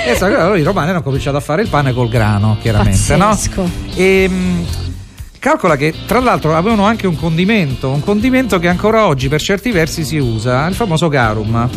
E 0.08 0.16
so, 0.16 0.26
allora 0.26 0.58
i 0.58 0.64
romani 0.64 0.92
hanno 0.92 1.02
cominciato 1.04 1.38
a 1.38 1.42
fare 1.42 1.62
il 1.62 1.68
pane 1.70 1.94
col 1.94 2.08
grano, 2.08 2.58
chiaramente, 2.62 3.16
Pazzesco. 3.18 3.62
no? 3.62 3.70
E 3.96 4.28
mh, 4.30 4.66
calcola 5.40 5.76
che 5.76 5.94
tra 6.06 6.20
l'altro 6.20 6.56
avevano 6.56 6.86
anche 6.86 7.08
un 7.08 7.18
condimento, 7.18 7.90
un 7.90 8.02
condimento 8.02 8.58
che 8.60 8.68
ancora 8.70 9.06
oggi 9.06 9.28
per 9.28 9.42
certi 9.42 9.72
versi 9.72 10.06
si 10.06 10.18
usa, 10.18 10.66
il 10.68 10.76
famoso 10.76 11.10
garum. 11.10 11.70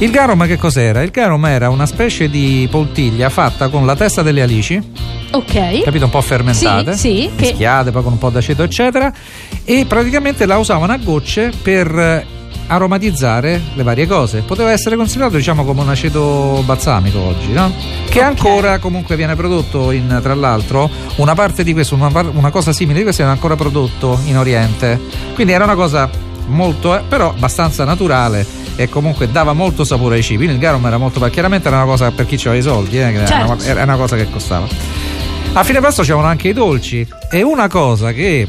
Il 0.00 0.10
garum 0.12 0.46
che 0.46 0.56
cos'era? 0.56 1.02
Il 1.02 1.10
garum 1.10 1.44
era 1.46 1.70
una 1.70 1.84
specie 1.86 2.30
di 2.30 2.68
poltiglia 2.70 3.28
fatta 3.30 3.68
con 3.68 3.84
la 3.84 3.96
testa 3.96 4.22
delle 4.22 4.42
alici, 4.42 4.80
Ok. 5.32 5.82
capito? 5.82 6.04
Un 6.04 6.10
po' 6.10 6.20
fermentate, 6.20 6.92
Sì, 6.92 6.98
sì, 6.98 7.30
che- 7.34 7.48
mischiate 7.48 7.90
poi 7.90 8.02
con 8.04 8.12
un 8.12 8.18
po' 8.18 8.30
d'aceto, 8.30 8.62
eccetera, 8.62 9.12
e 9.64 9.84
praticamente 9.88 10.46
la 10.46 10.56
usavano 10.56 10.92
a 10.92 10.98
gocce 10.98 11.50
per 11.62 11.88
eh, 11.98 12.24
aromatizzare 12.68 13.60
le 13.74 13.82
varie 13.82 14.06
cose. 14.06 14.42
Poteva 14.42 14.70
essere 14.70 14.94
considerato, 14.94 15.34
diciamo, 15.36 15.64
come 15.64 15.80
un 15.80 15.88
aceto 15.88 16.62
balsamico 16.64 17.18
oggi, 17.18 17.50
no? 17.52 17.72
Che 18.08 18.22
ancora 18.22 18.78
comunque 18.78 19.16
viene 19.16 19.34
prodotto 19.34 19.90
in, 19.90 20.20
tra 20.22 20.34
l'altro, 20.34 20.88
una 21.16 21.34
parte 21.34 21.64
di 21.64 21.72
questo, 21.72 21.96
una, 21.96 22.08
una 22.34 22.50
cosa 22.50 22.72
simile 22.72 22.98
di 22.98 23.02
questo 23.02 23.22
viene 23.22 23.36
ancora 23.36 23.56
prodotto 23.56 24.20
in 24.26 24.38
Oriente. 24.38 25.00
Quindi 25.34 25.52
era 25.52 25.64
una 25.64 25.74
cosa 25.74 26.08
molto, 26.46 26.96
eh, 26.96 27.02
però 27.08 27.30
abbastanza 27.30 27.82
naturale 27.84 28.46
e 28.80 28.88
comunque 28.88 29.28
dava 29.28 29.52
molto 29.54 29.82
sapore 29.82 30.14
ai 30.14 30.22
cibi. 30.22 30.44
Il 30.44 30.56
garum 30.58 30.86
era 30.86 30.98
molto, 30.98 31.18
chiaramente 31.30 31.66
era 31.66 31.78
una 31.78 31.86
cosa 31.86 32.12
per 32.12 32.26
chi 32.26 32.36
aveva 32.36 32.54
i 32.54 32.62
soldi, 32.62 32.96
eh, 33.00 33.10
che 33.10 33.16
era, 33.16 33.26
Certo. 33.26 33.52
una, 33.52 33.64
era 33.64 33.82
una 33.82 33.96
cosa 33.96 34.14
che 34.14 34.30
costava. 34.30 34.66
A 35.54 35.64
fine 35.64 35.80
pasto 35.80 36.02
c'erano 36.02 36.26
anche 36.26 36.48
i 36.48 36.52
dolci 36.52 37.04
e 37.28 37.42
una 37.42 37.66
cosa 37.68 38.12
che 38.12 38.46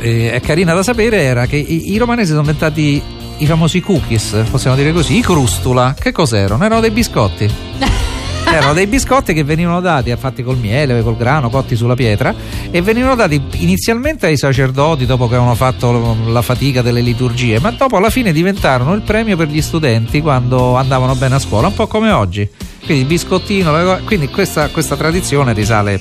eh, 0.00 0.30
è 0.32 0.40
carina 0.42 0.74
da 0.74 0.82
sapere 0.82 1.22
era 1.22 1.46
che 1.46 1.56
i, 1.56 1.92
i 1.92 1.96
romanesi 1.96 2.28
sono 2.30 2.42
diventati 2.42 3.00
i 3.38 3.46
famosi 3.46 3.80
cookies, 3.80 4.44
possiamo 4.50 4.76
dire 4.76 4.92
così, 4.92 5.16
i 5.16 5.22
crustula. 5.22 5.94
Che 5.98 6.12
cos'erano? 6.12 6.62
Erano 6.62 6.80
dei 6.80 6.90
biscotti. 6.90 7.48
Erano 8.50 8.72
dei 8.72 8.86
biscotti 8.86 9.34
che 9.34 9.44
venivano 9.44 9.80
dati, 9.80 10.14
fatti 10.16 10.42
col 10.42 10.56
miele, 10.56 11.02
col 11.02 11.16
grano, 11.16 11.50
cotti 11.50 11.76
sulla 11.76 11.94
pietra, 11.94 12.34
e 12.70 12.80
venivano 12.80 13.14
dati 13.14 13.40
inizialmente 13.56 14.26
ai 14.26 14.36
sacerdoti 14.36 15.04
dopo 15.06 15.28
che 15.28 15.34
avevano 15.34 15.54
fatto 15.54 16.16
la 16.26 16.42
fatica 16.42 16.80
delle 16.80 17.02
liturgie, 17.02 17.60
ma 17.60 17.70
dopo 17.70 17.96
alla 17.98 18.10
fine 18.10 18.32
diventarono 18.32 18.94
il 18.94 19.02
premio 19.02 19.36
per 19.36 19.48
gli 19.48 19.60
studenti 19.60 20.22
quando 20.22 20.76
andavano 20.76 21.14
bene 21.14 21.34
a 21.34 21.38
scuola, 21.38 21.68
un 21.68 21.74
po' 21.74 21.86
come 21.86 22.10
oggi. 22.10 22.48
Quindi 22.84 23.02
il 23.02 23.08
biscottino, 23.08 24.00
quindi 24.04 24.28
questa, 24.28 24.68
questa 24.68 24.96
tradizione 24.96 25.52
risale, 25.52 26.00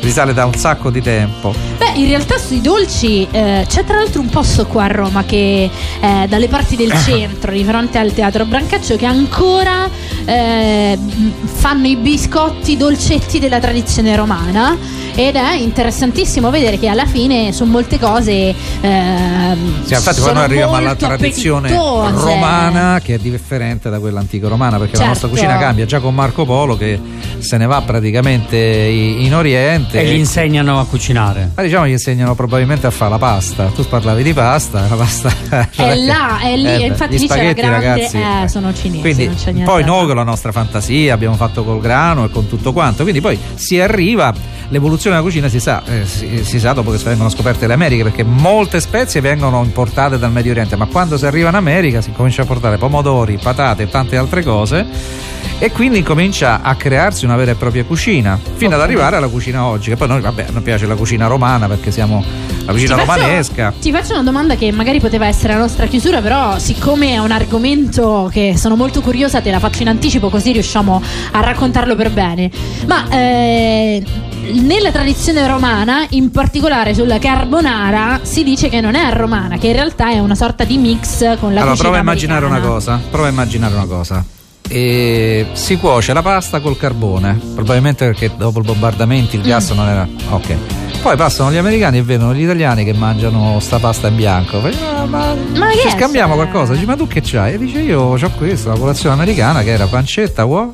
risale 0.00 0.34
da 0.34 0.44
un 0.44 0.54
sacco 0.54 0.90
di 0.90 1.00
tempo. 1.00 1.54
Beh, 1.78 1.92
in 1.94 2.06
realtà 2.06 2.36
sui 2.36 2.60
dolci 2.60 3.26
eh, 3.30 3.64
c'è 3.66 3.84
tra 3.84 3.96
l'altro 3.96 4.20
un 4.20 4.28
posto 4.28 4.66
qua 4.66 4.84
a 4.84 4.88
Roma 4.88 5.24
che 5.24 5.70
è 6.00 6.26
dalle 6.28 6.48
parti 6.48 6.76
del 6.76 6.92
centro, 7.02 7.50
di 7.52 7.64
fronte 7.64 7.98
al 7.98 8.12
teatro 8.12 8.44
Brancaccio, 8.44 8.96
che 8.96 9.06
ancora 9.06 9.88
eh, 10.28 10.98
fanno 11.44 11.86
i 11.86 11.96
biscotti 11.96 12.76
dolcetti 12.76 13.38
della 13.38 13.58
tradizione 13.58 14.14
romana. 14.14 14.76
Ed 15.18 15.34
è 15.34 15.54
interessantissimo 15.56 16.48
vedere 16.48 16.78
che 16.78 16.86
alla 16.86 17.04
fine 17.04 17.52
su 17.52 17.64
molte 17.64 17.98
cose. 17.98 18.54
ehm, 18.80 19.84
Sì, 19.84 19.94
infatti 19.94 20.20
poi 20.20 20.32
noi 20.32 20.44
arriviamo 20.44 20.76
alla 20.76 20.94
tradizione 20.94 21.70
appetitose. 21.74 22.24
romana 22.24 23.00
che 23.02 23.14
è 23.14 23.18
differente 23.18 23.90
da 23.90 23.98
quella 23.98 24.20
antica 24.20 24.46
romana 24.46 24.76
perché 24.78 24.92
la 24.92 24.98
Certo. 24.98 25.12
nostra 25.12 25.28
cucina 25.28 25.58
cambia 25.58 25.86
già 25.86 25.98
con 25.98 26.14
Marco 26.14 26.44
Polo 26.44 26.76
che 26.76 27.00
se 27.38 27.56
ne 27.56 27.66
va 27.66 27.80
praticamente 27.82 28.56
in 28.56 29.34
Oriente 29.34 30.00
E 30.00 30.06
gli 30.12 30.18
insegnano 30.18 30.78
a 30.78 30.86
cucinare. 30.86 31.50
ma 31.54 31.62
diciamo 31.64 31.88
gli 31.88 31.92
insegnano 31.92 32.36
probabilmente 32.36 32.86
a 32.86 32.90
fare 32.90 33.10
la 33.10 33.18
pasta 33.18 33.64
tu 33.74 33.84
parlavi 33.88 34.22
di 34.22 34.32
pasta 34.32 34.86
la 34.88 34.94
pasta 34.94 35.32
È 35.74 35.94
là, 35.96 36.38
è 36.40 36.54
lì, 36.56 36.66
Eh 36.82 36.86
infatti 36.86 37.16
gli 37.16 37.20
lì 37.22 37.26
c'è 37.26 37.34
la 37.34 37.40
spaghetti, 37.54 37.60
grande. 37.60 37.86
ragazzi, 37.86 38.16
eh, 38.18 38.48
sono 38.48 38.72
cinesi. 38.72 39.00
quindi 39.00 39.26
non 39.26 39.34
c'è 39.34 39.50
niente 39.50 39.70
poi 39.70 39.82
noi 39.84 40.06
con 40.06 40.14
la 40.14 40.22
nostra 40.22 40.52
fantasia 40.52 41.12
abbiamo 41.12 41.34
fatto 41.34 41.64
col 41.64 41.80
grano 41.80 42.24
e 42.24 42.30
con 42.30 42.46
tutto 42.46 42.72
quanto 42.72 43.02
quindi 43.02 43.20
poi 43.20 43.36
si 43.54 43.80
arriva 43.80 44.32
l'evoluzione 44.70 45.07
della 45.08 45.22
cucina 45.22 45.48
si 45.48 45.60
sa, 45.60 45.82
eh, 45.86 46.04
si, 46.06 46.44
si 46.44 46.58
sa 46.58 46.72
dopo 46.72 46.90
che 46.90 46.98
vengono 46.98 47.28
scoperte 47.28 47.66
le 47.66 47.74
Americhe 47.74 48.02
perché 48.02 48.22
molte 48.22 48.80
spezie 48.80 49.20
vengono 49.20 49.62
importate 49.62 50.18
dal 50.18 50.32
Medio 50.32 50.52
Oriente 50.52 50.76
ma 50.76 50.86
quando 50.86 51.16
si 51.16 51.26
arriva 51.26 51.48
in 51.48 51.54
America 51.54 52.00
si 52.00 52.12
comincia 52.12 52.42
a 52.42 52.44
portare 52.44 52.76
pomodori, 52.76 53.38
patate 53.38 53.84
e 53.84 53.88
tante 53.88 54.16
altre 54.16 54.42
cose 54.42 55.37
e 55.58 55.72
quindi 55.72 56.02
comincia 56.02 56.62
a 56.62 56.74
crearsi 56.76 57.24
una 57.24 57.36
vera 57.36 57.50
e 57.50 57.54
propria 57.54 57.84
cucina 57.84 58.38
fino 58.54 58.74
ad 58.74 58.80
arrivare 58.80 59.16
alla 59.16 59.28
cucina 59.28 59.64
oggi 59.64 59.90
che 59.90 59.96
poi 59.96 60.06
noi 60.08 60.20
vabbè 60.20 60.46
non 60.50 60.62
piace 60.62 60.86
la 60.86 60.94
cucina 60.94 61.26
romana 61.26 61.66
perché 61.66 61.90
siamo 61.90 62.24
la 62.64 62.72
cucina 62.72 62.94
Ti 62.94 63.00
faccio- 63.04 63.20
romanesca 63.20 63.74
Ti 63.80 63.90
faccio 63.90 64.12
una 64.12 64.22
domanda 64.22 64.54
che 64.54 64.70
magari 64.70 65.00
poteva 65.00 65.26
essere 65.26 65.54
la 65.54 65.58
nostra 65.60 65.86
chiusura, 65.86 66.20
però 66.20 66.58
siccome 66.58 67.14
è 67.14 67.18
un 67.18 67.30
argomento 67.30 68.28
che 68.30 68.54
sono 68.56 68.76
molto 68.76 69.00
curiosa, 69.00 69.40
te 69.40 69.50
la 69.50 69.58
faccio 69.58 69.82
in 69.82 69.88
anticipo 69.88 70.28
così 70.28 70.52
riusciamo 70.52 71.02
a 71.32 71.40
raccontarlo 71.40 71.96
per 71.96 72.10
bene. 72.10 72.50
Ma 72.86 73.08
eh, 73.08 74.04
nella 74.52 74.90
tradizione 74.90 75.46
romana, 75.46 76.06
in 76.10 76.30
particolare 76.30 76.94
sulla 76.94 77.18
carbonara, 77.18 78.20
si 78.22 78.42
dice 78.44 78.68
che 78.68 78.80
non 78.80 78.94
è 78.94 79.12
romana, 79.12 79.56
che 79.56 79.68
in 79.68 79.72
realtà 79.74 80.10
è 80.10 80.18
una 80.18 80.34
sorta 80.34 80.64
di 80.64 80.76
mix 80.76 81.38
con 81.38 81.54
la 81.54 81.60
allora, 81.60 81.70
cucina 81.70 81.76
prova 81.76 81.96
a 81.96 82.00
immaginare 82.00 82.44
una 82.44 82.60
cosa. 82.60 83.00
Prova 83.10 83.26
a 83.26 83.30
immaginare 83.30 83.74
una 83.74 83.86
cosa. 83.86 84.24
E 84.68 85.46
si 85.52 85.76
cuoce 85.78 86.12
la 86.12 86.22
pasta 86.22 86.60
col 86.60 86.76
carbone, 86.76 87.40
probabilmente 87.54 88.04
perché 88.04 88.30
dopo 88.36 88.60
i 88.60 88.62
bombardamenti 88.62 89.36
il 89.36 89.42
gas 89.42 89.70
non 89.70 89.88
era. 89.88 90.06
Ok. 90.30 90.56
Poi 91.00 91.16
passano 91.16 91.50
gli 91.52 91.56
americani 91.56 91.98
e 91.98 92.02
vedono 92.02 92.34
gli 92.34 92.42
italiani 92.42 92.84
che 92.84 92.92
mangiano 92.92 93.58
sta 93.60 93.78
pasta 93.78 94.08
in 94.08 94.16
bianco. 94.16 94.58
"Ah, 94.58 95.04
ma 95.06 95.34
Ma 95.56 95.70
ci 95.72 95.88
scambiamo 95.90 96.34
qualcosa? 96.34 96.72
Dice, 96.74 96.86
ma 96.86 96.96
tu 96.96 97.06
che 97.06 97.20
c'hai? 97.22 97.54
E 97.54 97.58
dice 97.58 97.78
io 97.78 98.00
ho 98.00 98.30
questa, 98.36 98.70
la 98.72 98.78
colazione 98.78 99.14
americana 99.14 99.62
che 99.62 99.70
era 99.70 99.86
pancetta, 99.86 100.44
uova. 100.44 100.72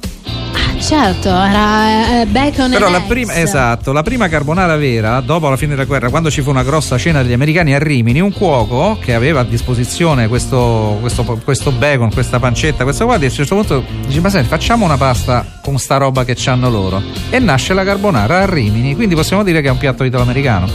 Certo, 0.87 1.29
era 1.31 2.21
eh, 2.21 2.27
bacon 2.27 2.71
Però 2.71 2.91
la 2.91 3.01
prima, 3.01 3.35
esatto, 3.41 3.91
la 3.93 4.03
prima 4.03 4.29
carbonara 4.29 4.77
vera, 4.77 5.21
dopo 5.21 5.49
la 5.49 5.57
fine 5.57 5.71
della 5.71 5.87
guerra, 5.87 6.11
quando 6.11 6.31
ci 6.31 6.43
fu 6.43 6.51
una 6.51 6.63
grossa 6.63 6.99
cena 6.99 7.23
degli 7.23 7.33
americani 7.33 7.73
a 7.75 7.79
Rimini, 7.79 8.21
un 8.21 8.31
cuoco 8.33 8.99
che 9.01 9.15
aveva 9.15 9.41
a 9.41 9.45
disposizione 9.45 10.29
questo, 10.29 10.99
questo, 11.01 11.23
questo 11.43 11.73
bacon, 11.73 12.13
questa 12.13 12.39
pancetta, 12.39 12.85
questa 12.85 13.07
qua, 13.07 13.15
a 13.15 13.19
un 13.19 13.31
certo 13.31 13.55
punto 13.55 13.83
dice: 14.07 14.21
Ma 14.21 14.29
senti, 14.29 14.49
facciamo 14.49 14.85
una 14.85 14.99
pasta 14.99 15.45
con 15.63 15.79
sta 15.79 15.97
roba 15.97 16.23
che 16.25 16.35
c'hanno 16.37 16.69
loro. 16.69 17.03
E 17.31 17.39
nasce 17.39 17.73
la 17.73 17.83
carbonara 17.83 18.43
a 18.43 18.47
Rimini, 18.47 18.95
quindi 18.95 19.15
possiamo 19.15 19.43
dire 19.43 19.63
che 19.63 19.69
è 19.69 19.71
un 19.71 19.79
piatto 19.79 20.05
italo-americano. 20.05 20.69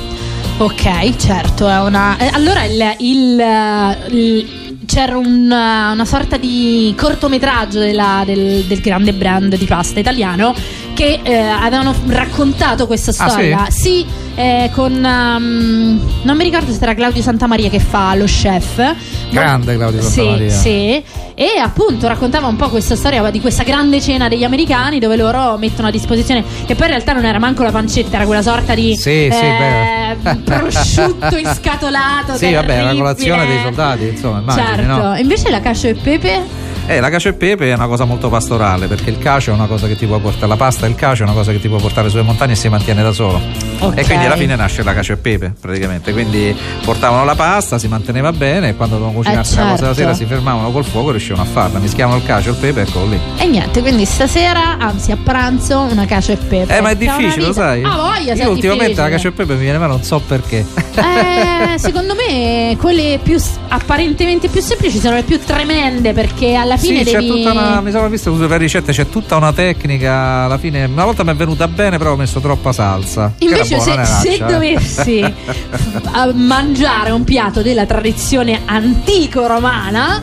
Ok, 0.57 1.15
certo, 1.17 1.69
è 1.69 1.79
una. 1.81 2.17
eh, 2.17 2.29
allora 2.33 2.63
il. 2.65 2.95
il- 2.97 3.97
il- 4.09 4.58
c'era 4.89 5.17
un- 5.17 5.45
una 5.45 6.05
sorta 6.05 6.37
di 6.37 6.95
cortometraggio 6.97 7.77
della- 7.77 8.23
del, 8.25 8.63
del 8.63 8.79
grande 8.81 9.13
brand 9.13 9.55
di 9.55 9.65
pasta 9.65 9.99
italiano 9.99 10.55
che 10.99 11.21
eh, 11.23 11.33
avevano 11.37 11.95
raccontato 12.07 12.85
questa 12.85 13.11
Ah, 13.11 13.29
storia. 13.29 13.67
sì, 13.69 14.05
eh, 14.35 14.69
con. 14.73 14.91
um, 14.91 15.99
non 16.23 16.35
mi 16.35 16.43
ricordo 16.43 16.73
se 16.73 16.79
era 16.81 16.93
Claudio 16.93 17.21
Santamaria 17.21 17.69
che 17.69 17.79
fa 17.79 18.13
lo 18.15 18.25
chef. 18.25 18.95
Grande 19.29 19.77
Claudio 19.77 20.01
sì, 20.01 20.09
Santamaria. 20.09 20.49
sì, 20.49 21.03
e 21.35 21.57
appunto 21.63 22.05
raccontava 22.09 22.47
un 22.47 22.57
po' 22.57 22.67
questa 22.67 22.97
storia 22.97 23.29
di 23.29 23.39
questa 23.39 23.63
grande 23.63 24.01
cena 24.01 24.27
degli 24.27 24.43
americani 24.43 24.99
dove 24.99 25.15
loro 25.15 25.57
mettono 25.57 25.87
a 25.87 25.91
disposizione, 25.91 26.43
che 26.65 26.75
poi 26.75 26.87
in 26.87 26.91
realtà 26.93 27.13
non 27.13 27.23
era 27.23 27.39
manco 27.39 27.63
la 27.63 27.71
pancetta, 27.71 28.17
era 28.17 28.25
quella 28.25 28.41
sorta 28.41 28.75
di 28.75 28.93
Sì, 28.97 29.29
sì, 29.31 29.45
eh, 29.45 30.17
beh. 30.21 30.35
prosciutto 30.43 31.37
inscatolato. 31.39 32.35
Sì, 32.35 32.51
vabbè, 32.51 32.67
la 32.67 32.73
terribile. 32.73 32.97
colazione 32.97 33.45
dei 33.45 33.61
soldati, 33.61 34.03
insomma, 34.07 34.39
immagini, 34.39 34.65
Certo, 34.65 35.01
no? 35.01 35.15
invece 35.15 35.49
la 35.49 35.61
cacio 35.61 35.87
e 35.87 35.93
pepe. 35.93 36.58
Eh, 36.91 36.99
la 37.01 37.11
cacio 37.11 37.29
e 37.29 37.33
pepe 37.33 37.69
è 37.69 37.73
una 37.75 37.85
cosa 37.85 38.03
molto 38.05 38.29
pastorale 38.29 38.87
perché 38.87 39.11
il 39.11 39.19
cacio 39.19 39.51
è 39.51 39.53
una 39.53 39.67
cosa 39.67 39.85
che 39.85 39.95
ti 39.95 40.07
può 40.07 40.17
portare, 40.17 40.47
la 40.47 40.55
pasta 40.55 40.87
e 40.87 40.89
il 40.89 40.95
cacio 40.95 41.21
è 41.21 41.25
una 41.27 41.35
cosa 41.35 41.51
che 41.51 41.59
ti 41.59 41.67
può 41.67 41.77
portare 41.77 42.09
sulle 42.09 42.23
montagne 42.23 42.53
e 42.53 42.55
si 42.55 42.67
mantiene 42.67 43.03
da 43.03 43.11
solo. 43.11 43.39
Ok. 43.77 43.95
E 43.99 44.05
quindi 44.05 44.25
alla 44.25 44.35
fine 44.35 44.55
nasce 44.55 44.81
la 44.81 44.93
cacio 44.95 45.13
e 45.13 45.17
pepe 45.17 45.53
praticamente. 45.61 46.11
Quindi 46.13 46.55
portavano 46.83 47.23
la 47.25 47.35
pasta, 47.35 47.77
si 47.77 47.87
manteneva 47.87 48.31
bene 48.31 48.69
e 48.69 48.75
quando 48.75 48.95
dovevano 48.95 49.19
cucinarsi 49.19 49.53
Eh, 49.53 49.57
la 49.57 49.61
cosa 49.69 49.71
la 49.73 49.77
certo. 49.93 49.99
sera 50.01 50.13
si 50.15 50.25
fermavano 50.25 50.71
col 50.71 50.83
fuoco 50.83 51.09
e 51.09 51.11
riuscivano 51.11 51.43
a 51.43 51.45
farla. 51.45 51.77
Mischiavano 51.77 52.17
il 52.17 52.25
cacio 52.25 52.49
e 52.49 52.51
il 52.53 52.57
pepe 52.57 52.79
e 52.79 52.83
eccolo 52.87 53.05
lì. 53.05 53.19
E 53.37 53.45
niente, 53.45 53.81
quindi 53.81 54.05
stasera, 54.05 54.79
anzi 54.79 55.11
a 55.11 55.17
pranzo, 55.23 55.81
una 55.81 56.05
cacio 56.07 56.31
e 56.31 56.37
pepe. 56.37 56.75
Eh, 56.75 56.81
ma 56.81 56.89
è 56.89 56.95
una 56.99 57.15
difficile, 57.17 57.45
lo 57.45 57.53
sai? 57.53 57.83
Ah, 57.83 57.95
voglia, 57.97 58.33
Io 58.33 58.49
ultimamente 58.49 58.95
la 58.99 59.07
difficile. 59.07 59.09
cacio 59.11 59.27
e 59.27 59.31
pepe 59.33 59.53
mi 59.53 59.59
viene 59.61 59.77
male, 59.77 59.91
non 59.91 60.01
so 60.03 60.19
perché. 60.21 60.65
Eh, 60.95 61.77
secondo 61.77 62.15
me 62.15 62.75
quelle 62.79 63.19
più 63.21 63.37
apparentemente 63.67 64.47
più 64.47 64.59
semplici 64.59 64.97
sono 64.97 65.15
le 65.15 65.21
più 65.23 65.39
tremende 65.39 66.13
perché 66.13 66.55
alla 66.55 66.77
fine 66.79 66.99
sì, 66.99 67.11
c'è 67.11 67.19
devi 67.19 67.27
tutta 67.27 67.51
una. 67.51 67.81
Mi 67.81 67.91
sono 67.91 68.09
visto 68.09 68.35
sulle 68.35 68.57
ricette, 68.57 68.91
c'è 68.91 69.07
tutta 69.09 69.35
una 69.35 69.53
tecnica. 69.53 70.43
Alla 70.45 70.57
fine, 70.57 70.85
una 70.85 71.05
volta 71.05 71.23
mi 71.23 71.31
è 71.31 71.35
venuta 71.35 71.67
bene, 71.67 71.97
però 71.97 72.13
ho 72.13 72.15
messo 72.15 72.39
troppa 72.39 72.71
salsa. 72.71 73.33
che 73.37 73.45
era 73.45 73.55
Invece, 73.57 73.75
buona, 73.75 74.05
se, 74.05 74.29
se 74.37 74.43
eh. 74.43 74.51
dovessi 74.51 75.21
a 76.11 76.31
mangiare 76.33 77.11
un 77.11 77.23
piatto 77.23 77.61
della 77.61 77.85
tradizione 77.85 78.61
antico-romana, 78.65 80.21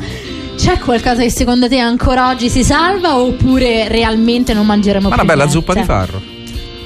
c'è 0.56 0.78
qualcosa 0.78 1.22
che 1.22 1.30
secondo 1.30 1.68
te 1.68 1.78
ancora 1.78 2.28
oggi 2.30 2.48
si 2.48 2.64
salva 2.64 3.16
oppure 3.18 3.88
realmente 3.88 4.54
non 4.54 4.66
mangeremo 4.66 5.08
Ma 5.08 5.14
più 5.14 5.22
una 5.22 5.32
bella 5.32 5.44
niente? 5.44 5.60
zuppa 5.60 5.78
di 5.78 5.84
farro. 5.86 6.20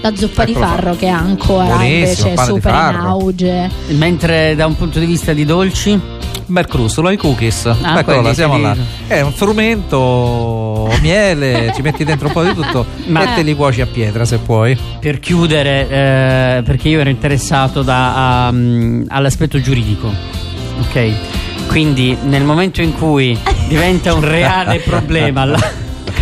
La 0.02 0.16
zuppa 0.16 0.44
di 0.44 0.52
Eccola 0.52 0.66
qua. 0.66 0.76
farro 0.76 0.96
che 0.96 1.06
è 1.06 1.11
ancora 1.11 1.64
Buonissimo, 1.76 1.94
invece 1.98 2.30
di 2.30 2.37
super 2.46 2.72
in 2.72 2.78
auge. 3.00 3.70
Mentre 3.88 4.54
da 4.56 4.66
un 4.66 4.74
punto 4.76 4.98
di 4.98 5.04
vista 5.04 5.33
di 5.35 5.44
dolci, 5.44 6.00
Bel 6.50 6.66
crustolo, 6.66 7.10
i 7.10 7.16
cookies. 7.16 7.66
Ah, 7.66 8.00
Eccola, 8.00 8.02
quelli 8.02 8.22
là, 8.24 8.34
siamo 8.34 8.58
là. 8.58 8.76
È 9.06 9.20
un 9.20 9.32
frumento, 9.32 10.90
miele, 11.00 11.72
ci 11.76 11.80
metti 11.80 12.02
dentro 12.02 12.26
un 12.26 12.32
po' 12.32 12.42
di 12.42 12.52
tutto 12.54 12.84
Ma- 13.06 13.22
e 13.32 13.34
te 13.36 13.42
li 13.42 13.54
cuoci 13.54 13.80
a 13.80 13.86
pietra 13.86 14.24
se 14.24 14.38
puoi. 14.38 14.76
per 14.98 15.20
chiudere, 15.20 15.82
eh, 15.88 16.62
perché 16.62 16.88
io 16.88 16.98
ero 17.00 17.08
interessato 17.08 17.82
da- 17.82 18.50
mm, 18.52 19.04
all'aspetto 19.08 19.60
giuridico, 19.60 20.12
ok? 20.80 21.12
Quindi 21.68 22.16
nel 22.24 22.42
momento 22.42 22.82
in 22.82 22.94
cui 22.94 23.38
diventa 23.68 24.12
un 24.12 24.28
reale 24.28 24.78
problema 24.84 25.44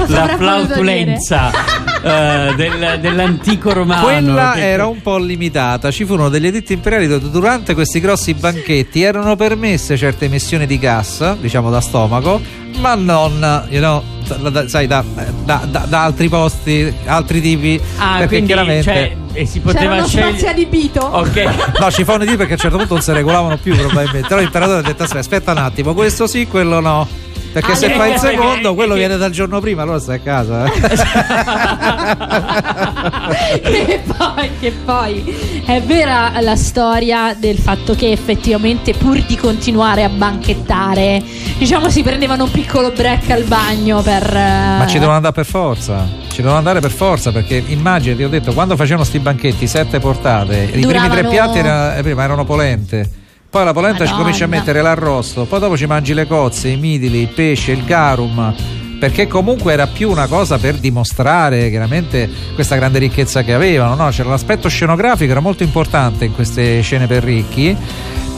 la, 0.07 0.37
flautulenza 0.37 1.51
eh, 2.03 2.55
del- 2.57 2.99
dell'antico 3.01 3.73
romano, 3.73 4.03
Quella 4.05 4.53
che- 4.55 4.71
era 4.71 4.87
un 4.87 5.01
po' 5.03 5.19
limitata. 5.19 5.91
Ci 5.91 6.05
furono 6.05 6.29
degli 6.29 6.47
editti 6.47 6.73
imperiali 6.73 7.07
dove 7.07 7.31
durante 7.31 7.75
questi 7.75 8.01
grossi 8.01 8.35
banchetti 8.35 9.03
erano 9.03 9.37
permesse 9.37 9.97
certe 9.97 10.27
emissioni 10.27 10.67
di 10.67 10.79
gas, 10.79 11.37
diciamo 11.39 11.71
da 11.71 11.81
stomaco, 11.81 12.41
ma 12.81 12.95
non, 12.95 13.67
you 13.71 13.81
know, 13.81 14.03
da- 14.27 14.51
da- 14.51 14.69
sai, 14.69 14.87
da, 14.87 15.03
da- 15.45 15.67
da- 15.69 15.87
da 15.89 16.03
altri 16.05 16.29
posti, 16.29 16.93
altri 17.07 17.41
tipi. 17.41 17.81
Ah, 17.99 18.13
perché 18.13 18.27
quindi, 18.29 18.47
chiaramente. 18.47 18.83
cioè, 18.83 19.17
e 19.33 19.47
si 19.47 19.61
poteva 19.61 19.95
uno 19.95 20.07
spazio 20.07 20.31
scegliere. 20.33 20.51
adibito. 20.51 21.01
Ok. 21.01 21.45
No, 21.81 21.91
ci 21.91 22.05
fa 22.05 22.15
un 22.15 22.25
di 22.25 22.37
perché 22.37 22.53
a 22.53 22.55
un 22.55 22.59
certo 22.61 22.77
punto 22.77 22.95
non 22.95 23.03
si 23.03 23.13
regolavano 23.13 23.57
più 23.57 23.75
probabilmente. 23.77 24.27
Però 24.29 24.41
l'imperatore 24.41 24.79
ha 24.79 24.83
detto 24.83 25.03
aspetta, 25.05 25.21
aspetta 25.21 25.53
un 25.53 25.59
attimo, 25.59 25.95
questo 25.95 26.27
sì, 26.27 26.47
quello 26.47 26.81
no. 26.81 27.07
Perché 27.53 27.73
Ah, 27.73 27.75
se 27.75 27.91
fai 27.91 28.13
il 28.13 28.19
secondo, 28.19 28.75
quello 28.75 28.95
viene 28.95 29.17
dal 29.17 29.31
giorno 29.31 29.61
prima, 29.61 29.83
allora 29.83 29.99
stai 29.99 30.17
a 30.17 30.21
casa. 30.21 30.65
eh. 30.67 30.71
che 33.63 34.03
poi, 34.17 34.51
che 34.61 34.73
poi 34.85 35.63
è 35.65 35.81
vera 35.83 36.41
la 36.41 36.57
storia 36.57 37.35
del 37.39 37.59
fatto 37.59 37.95
che 37.95 38.11
effettivamente 38.13 38.93
pur 38.93 39.23
di 39.25 39.37
continuare 39.37 40.05
a 40.05 40.09
banchettare, 40.09 41.23
diciamo 41.59 41.89
si 41.89 42.03
prendevano 42.03 42.45
un 42.45 42.51
piccolo 42.51 42.91
break 42.91 43.31
al 43.31 43.45
bagno 43.45 44.03
per... 44.03 44.31
Ma 44.33 44.87
ci 44.87 44.99
devono 44.99 45.17
andare 45.17 45.35
per 45.35 45.47
forza. 45.47 46.07
Ci 46.31 46.37
devono 46.43 46.59
andare 46.59 46.81
per 46.81 46.91
forza 46.91 47.33
perché 47.33 47.63
immagini, 47.67 48.17
ti 48.17 48.25
ho 48.25 48.29
detto, 48.29 48.53
quando 48.53 48.77
facevano 48.77 49.05
sti 49.05 49.19
banchetti, 49.19 49.67
sette 49.67 49.99
portate, 49.99 50.57
i 50.65 50.67
primi 50.69 50.83
Duravano- 50.83 51.15
tre 51.15 51.29
piatti 51.29 51.59
era- 51.59 51.97
eh, 51.97 52.03
prima 52.03 52.23
erano 52.23 52.45
polente. 52.45 53.11
Poi 53.51 53.65
la 53.65 53.73
polenta 53.73 53.99
ci 53.99 54.11
Madonna. 54.11 54.19
cominci 54.21 54.43
a 54.43 54.47
mettere 54.47 54.83
l'arrosto, 54.83 55.45
poi 55.47 55.59
dopo 55.59 55.75
ci 55.75 55.87
mangi 55.87 56.13
le 56.13 56.27
cozze, 56.27 56.69
i 56.69 56.77
midili, 56.77 57.21
il 57.23 57.29
pesce, 57.29 57.73
il 57.73 57.83
garum. 57.85 58.55
Perché 59.01 59.27
comunque 59.27 59.73
era 59.73 59.87
più 59.87 60.11
una 60.11 60.27
cosa 60.27 60.59
per 60.59 60.75
dimostrare 60.75 61.71
chiaramente 61.71 62.29
questa 62.55 62.75
grande 62.77 62.99
ricchezza 62.99 63.43
che 63.43 63.55
avevano. 63.55 63.95
No? 63.95 64.11
C'era 64.11 64.29
l'aspetto 64.29 64.69
scenografico, 64.69 65.31
era 65.31 65.41
molto 65.41 65.63
importante 65.63 66.27
in 66.27 66.35
queste 66.35 66.83
scene 66.83 67.07
per 67.07 67.23
ricchi. 67.23 67.75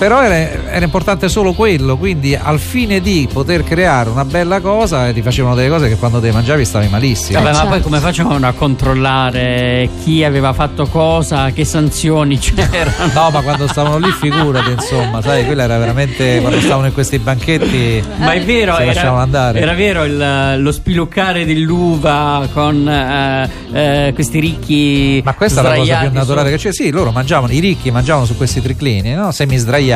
Però 0.01 0.23
era, 0.23 0.35
era 0.73 0.83
importante 0.87 1.29
solo 1.29 1.53
quello, 1.53 1.99
quindi 1.99 2.35
al 2.35 2.59
fine 2.59 3.01
di 3.03 3.29
poter 3.31 3.63
creare 3.63 4.09
una 4.09 4.25
bella 4.25 4.61
cosa 4.61 5.09
eh, 5.09 5.13
ti 5.13 5.21
facevano 5.21 5.55
delle 5.55 5.69
cose 5.69 5.89
che 5.91 5.97
quando 5.97 6.21
te 6.21 6.29
le 6.29 6.33
mangiavi 6.33 6.65
stavi 6.65 6.89
malissimo. 6.89 7.39
Vabbè, 7.39 7.51
ma 7.51 7.55
certo. 7.55 7.71
poi 7.71 7.81
come 7.83 7.99
facevano 7.99 8.47
a 8.47 8.53
controllare 8.53 9.91
chi 10.03 10.25
aveva 10.25 10.55
fatto 10.55 10.87
cosa, 10.87 11.51
che 11.51 11.67
sanzioni 11.67 12.39
c'erano? 12.41 13.13
No, 13.13 13.29
ma 13.31 13.43
quando 13.43 13.67
stavano 13.69 13.99
lì, 13.99 14.11
figurati, 14.11 14.71
insomma, 14.71 15.21
sai, 15.21 15.45
quella 15.45 15.65
era 15.65 15.77
veramente 15.77 16.39
quando 16.41 16.61
stavano 16.61 16.87
in 16.87 16.95
questi 16.95 17.19
banchetti. 17.19 18.03
Ma 18.17 18.33
è 18.33 18.43
vero, 18.43 18.77
Si 18.77 18.85
lasciavano 18.87 19.13
era, 19.17 19.23
andare. 19.23 19.61
era 19.61 19.75
vero 19.75 20.05
il- 20.05 20.63
lo 20.63 20.73
spiluccare 20.73 21.45
dell'uva 21.45 22.49
con 22.55 22.89
eh, 22.89 23.51
eh, 23.73 24.13
questi 24.15 24.41
ricchi. 24.41 25.21
Ma 25.23 25.35
questa 25.35 25.61
è 25.61 25.63
la 25.63 25.75
cosa 25.75 25.97
più 25.99 26.11
naturale 26.13 26.49
su- 26.51 26.57
che 26.57 26.63
c'è. 26.63 26.73
Sì, 26.73 26.91
loro 26.91 27.11
mangiavano, 27.11 27.53
i 27.53 27.59
ricchi 27.59 27.91
mangiavano 27.91 28.25
su 28.25 28.35
questi 28.35 28.63
triclini, 28.63 29.13
no? 29.13 29.31
semi 29.31 29.59
sdraiati. 29.59 29.89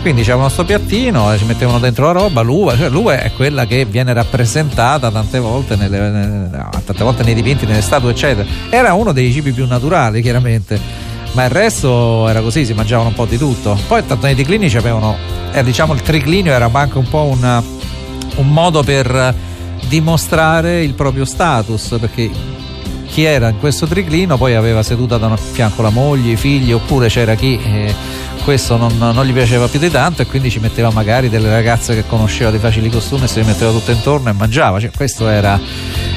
Quindi 0.00 0.22
c'erano 0.22 0.48
sto 0.48 0.64
piattino, 0.64 1.32
e 1.32 1.38
ci 1.38 1.44
mettevano 1.44 1.78
dentro 1.80 2.06
la 2.06 2.12
roba, 2.12 2.40
l'uva, 2.40 2.76
cioè 2.76 2.88
l'uva 2.88 3.20
è 3.20 3.32
quella 3.32 3.66
che 3.66 3.84
viene 3.84 4.12
rappresentata 4.12 5.10
tante 5.10 5.38
volte, 5.38 5.76
nelle- 5.76 6.10
no, 6.10 6.70
tante 6.84 7.02
volte 7.02 7.24
nei 7.24 7.34
dipinti, 7.34 7.66
nelle 7.66 7.82
statue, 7.82 8.12
eccetera. 8.12 8.48
Era 8.70 8.94
uno 8.94 9.12
dei 9.12 9.32
cibi 9.32 9.52
più 9.52 9.66
naturali, 9.66 10.22
chiaramente. 10.22 10.80
Ma 11.32 11.44
il 11.44 11.50
resto 11.50 12.26
era 12.28 12.40
così, 12.40 12.64
si 12.64 12.72
mangiavano 12.74 13.08
un 13.08 13.14
po' 13.14 13.26
di 13.26 13.36
tutto. 13.36 13.78
Poi 13.86 14.06
tanto 14.06 14.26
nei 14.26 14.34
triclini 14.34 14.70
c'avevano, 14.70 15.16
eh, 15.52 15.62
diciamo 15.62 15.92
il 15.92 16.00
triclinio 16.00 16.52
era 16.52 16.70
anche 16.72 16.98
un 16.98 17.08
po' 17.08 17.24
un, 17.24 17.62
un 18.36 18.48
modo 18.48 18.82
per 18.82 19.34
dimostrare 19.88 20.82
il 20.82 20.94
proprio 20.94 21.24
status, 21.24 21.96
perché 22.00 22.30
chi 23.08 23.24
era 23.24 23.48
in 23.48 23.58
questo 23.58 23.86
triclino 23.86 24.36
poi 24.36 24.54
aveva 24.54 24.82
seduta 24.82 25.18
da 25.18 25.26
un 25.26 25.36
fianco 25.36 25.82
la 25.82 25.90
moglie, 25.90 26.32
i 26.32 26.36
figli, 26.36 26.72
oppure 26.72 27.08
c'era 27.08 27.34
chi 27.34 27.58
eh, 27.62 27.94
questo 28.48 28.78
non, 28.78 28.96
non 28.96 29.26
gli 29.26 29.32
piaceva 29.34 29.68
più 29.68 29.78
di 29.78 29.90
tanto 29.90 30.22
e 30.22 30.26
quindi 30.26 30.50
ci 30.50 30.58
metteva 30.58 30.90
magari 30.90 31.28
delle 31.28 31.50
ragazze 31.50 31.94
che 31.94 32.06
conosceva 32.06 32.50
di 32.50 32.56
facili 32.56 32.88
costumi 32.88 33.24
e 33.24 33.26
se 33.26 33.40
li 33.40 33.46
metteva 33.46 33.70
tutto 33.72 33.90
intorno 33.90 34.30
e 34.30 34.32
mangiava. 34.32 34.80
Cioè, 34.80 34.90
questo 34.90 35.28
era, 35.28 35.60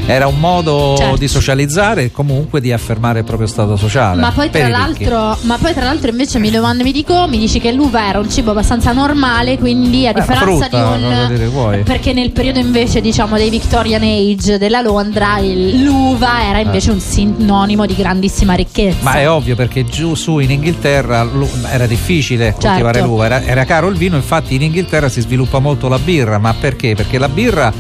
era 0.06 0.28
un 0.28 0.40
modo 0.40 0.96
Certo. 0.98 1.16
di 1.18 1.28
socializzare 1.28 2.04
e 2.06 2.12
comunque 2.12 2.60
di 2.60 2.72
affermare 2.74 3.20
il 3.20 3.26
proprio 3.26 3.48
stato 3.48 3.76
sociale. 3.78 4.20
Ma 4.20 4.32
poi, 4.32 4.50
tra 4.50 4.68
l'altro, 4.68 5.38
ma 5.42 5.58
poi 5.58 5.74
tra 5.74 5.84
l'altro 5.86 6.10
invece 6.10 6.40
mi 6.40 6.50
domando, 6.50 6.84
mi 6.84 6.92
dico, 6.92 7.28
mi 7.28 7.38
dici 7.38 7.60
che 7.60 7.72
l'uva 7.72 8.08
era 8.10 8.20
un 8.20 8.30
cibo 8.30 8.52
abbastanza 8.52 8.92
normale, 8.92 9.58
quindi 9.58 10.08
a 10.08 10.12
Beh, 10.12 10.20
differenza 10.20 10.46
frutta, 10.46 10.68
di 10.68 11.04
cosa 11.04 11.26
dire 11.28 11.46
un... 11.46 11.52
vuoi? 11.52 11.84
Perché 11.84 12.14
nel 12.14 12.32
periodo 12.32 12.60
invece 12.60 13.00
diciamo 13.02 13.38
dei 13.38 13.50
Victorian 13.50 14.02
Age 14.04 14.58
della 14.58 14.82
Londra 14.82 15.38
il- 15.40 15.84
l'uva 15.84 16.44
era 16.46 16.60
invece 16.60 16.92
un 16.92 17.00
sinonimo 17.00 17.86
di 17.86 17.96
grandissima 17.96 18.54
ricchezza. 18.54 18.98
Ma 19.02 19.14
è 19.16 19.30
ovvio 19.30 19.56
perché 19.56 19.86
giù 19.86 20.16
su 20.16 20.40
in 20.40 20.52
Inghilterra 20.52 21.28
era 21.70 21.86
difficile 21.86 22.52
coltivare 22.60 22.96
Certo. 22.96 23.08
l'uva, 23.08 23.26
era, 23.26 23.44
era 23.44 23.66
caro 23.66 23.88
il 23.88 23.96
vino, 23.98 24.16
infatti 24.16 24.56
in 24.56 24.64
Inghilterra 24.64 25.10
si 25.10 25.22
sviluppa 25.22 25.60
molto 25.60 25.88
la 25.88 26.00
birra, 26.00 26.38
ma 26.38 26.54
perché? 26.54 26.96
Perché 26.96 27.18
la 27.18 27.30
birra 27.30 27.72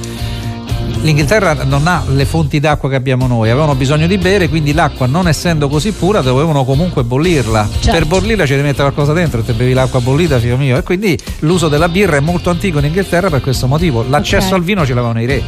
l'Inghilterra 1.01 1.63
non 1.63 1.87
ha 1.87 2.03
le 2.07 2.25
fonti 2.25 2.59
d'acqua 2.59 2.89
che 2.89 2.95
abbiamo 2.95 3.27
noi, 3.27 3.49
avevano 3.49 3.75
bisogno 3.75 4.07
di 4.07 4.17
bere, 4.17 4.49
quindi 4.49 4.73
l'acqua 4.73 5.07
non 5.07 5.27
essendo 5.27 5.67
così 5.67 5.91
pura 5.91 6.21
dovevano 6.21 6.63
comunque 6.63 7.03
bollirla. 7.03 7.67
Certo. 7.71 7.91
Per 7.91 8.05
bollirla 8.05 8.45
ci 8.45 8.51
devi 8.51 8.63
mettere 8.67 8.91
qualcosa 8.91 9.13
dentro 9.13 9.39
e 9.39 9.45
te 9.45 9.53
bevi 9.53 9.73
l'acqua 9.73 9.99
bollita, 9.99 10.39
figlio 10.39 10.57
mio. 10.57 10.77
E 10.77 10.83
quindi 10.83 11.17
l'uso 11.39 11.67
della 11.69 11.89
birra 11.89 12.17
è 12.17 12.19
molto 12.19 12.49
antico 12.49 12.79
in 12.79 12.85
Inghilterra 12.85 13.29
per 13.29 13.41
questo 13.41 13.67
motivo. 13.67 14.05
L'accesso 14.07 14.47
Ok. 14.49 14.53
al 14.53 14.63
vino 14.63 14.85
ce 14.85 14.93
l'avevano 14.93 15.21
i 15.21 15.25
re. 15.25 15.43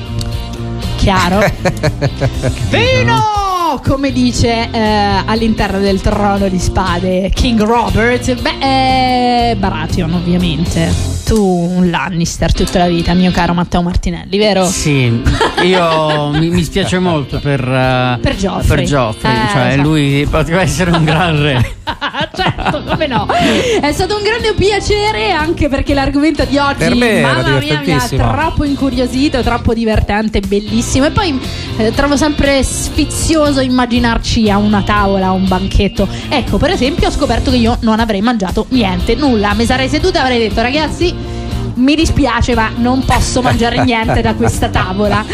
Chiaro? 0.98 1.40
Vino! 2.70 3.43
Come 3.82 4.12
dice 4.12 4.70
eh, 4.72 4.80
all'interno 5.26 5.80
del 5.80 6.00
trono 6.02 6.48
di 6.48 6.60
spade 6.60 7.30
King 7.34 7.62
Robert, 7.62 8.40
beh, 8.42 9.50
eh, 9.52 9.56
Baratheon 9.56 10.14
ovviamente. 10.14 10.92
Tu 11.26 11.38
un 11.42 11.90
Lannister 11.90 12.52
tutta 12.54 12.80
la 12.80 12.88
vita, 12.88 13.14
mio 13.14 13.32
caro 13.32 13.54
Matteo 13.54 13.82
Martinelli, 13.82 14.38
vero? 14.38 14.66
Sì, 14.66 15.22
io 15.64 16.30
mi, 16.36 16.50
mi 16.50 16.64
spiace 16.64 17.00
molto 17.00 17.40
per, 17.40 17.60
eh, 17.62 18.18
Per 18.22 18.36
Joffrey. 18.36 18.78
per 18.78 18.86
Joffrey, 18.86 19.34
Eh, 19.34 19.50
cioè 19.52 19.74
so. 19.78 19.82
lui 19.82 20.28
poteva 20.30 20.62
essere 20.62 20.92
un 20.92 21.04
gran 21.04 21.42
re. 21.42 21.76
certo, 22.34 22.84
come 22.84 23.08
no? 23.08 23.28
È 23.28 23.92
stato 23.92 24.16
un 24.16 24.24
grande 24.24 24.54
piacere 24.54 25.32
anche 25.32 25.68
perché 25.68 25.94
l'argomento 25.94 26.46
di 26.46 26.58
oggi, 26.58 26.78
Per 26.78 26.96
me 26.96 27.22
mamma 27.22 27.60
mia, 27.60 27.82
mi 27.82 27.94
ha 27.94 28.08
troppo 28.08 28.64
incuriosito, 28.64 29.42
troppo 29.42 29.74
divertente, 29.74 30.40
bellissimo. 30.40 31.06
E 31.06 31.12
poi 31.12 31.40
eh, 31.78 31.92
trovo 31.92 32.16
sempre 32.16 32.64
sfizioso 32.64 33.60
immaginarci 33.62 34.50
a 34.50 34.58
una 34.58 34.82
tavola, 34.82 35.28
a 35.28 35.32
un 35.32 35.48
banchetto. 35.48 36.08
Ecco, 36.30 36.58
per 36.58 36.72
esempio, 36.72 37.08
ho 37.08 37.12
scoperto 37.12 37.52
che 37.52 37.58
io 37.58 37.78
non 37.82 38.00
avrei 38.00 38.22
mangiato 38.22 38.66
niente, 38.70 39.16
nulla. 39.16 39.54
Mi 39.54 39.66
sarei 39.66 39.90
seduta 39.90 40.20
e 40.20 40.22
avrei 40.22 40.40
detto, 40.40 40.62
ragazzi. 40.62 41.42
Mi 41.76 41.96
dispiace, 41.96 42.54
ma 42.56 42.70
non 42.76 43.04
posso 43.04 43.42
mangiare 43.42 43.84
niente 43.84 44.22
da 44.22 44.36
questa 44.36 44.70
tavola. 44.70 45.26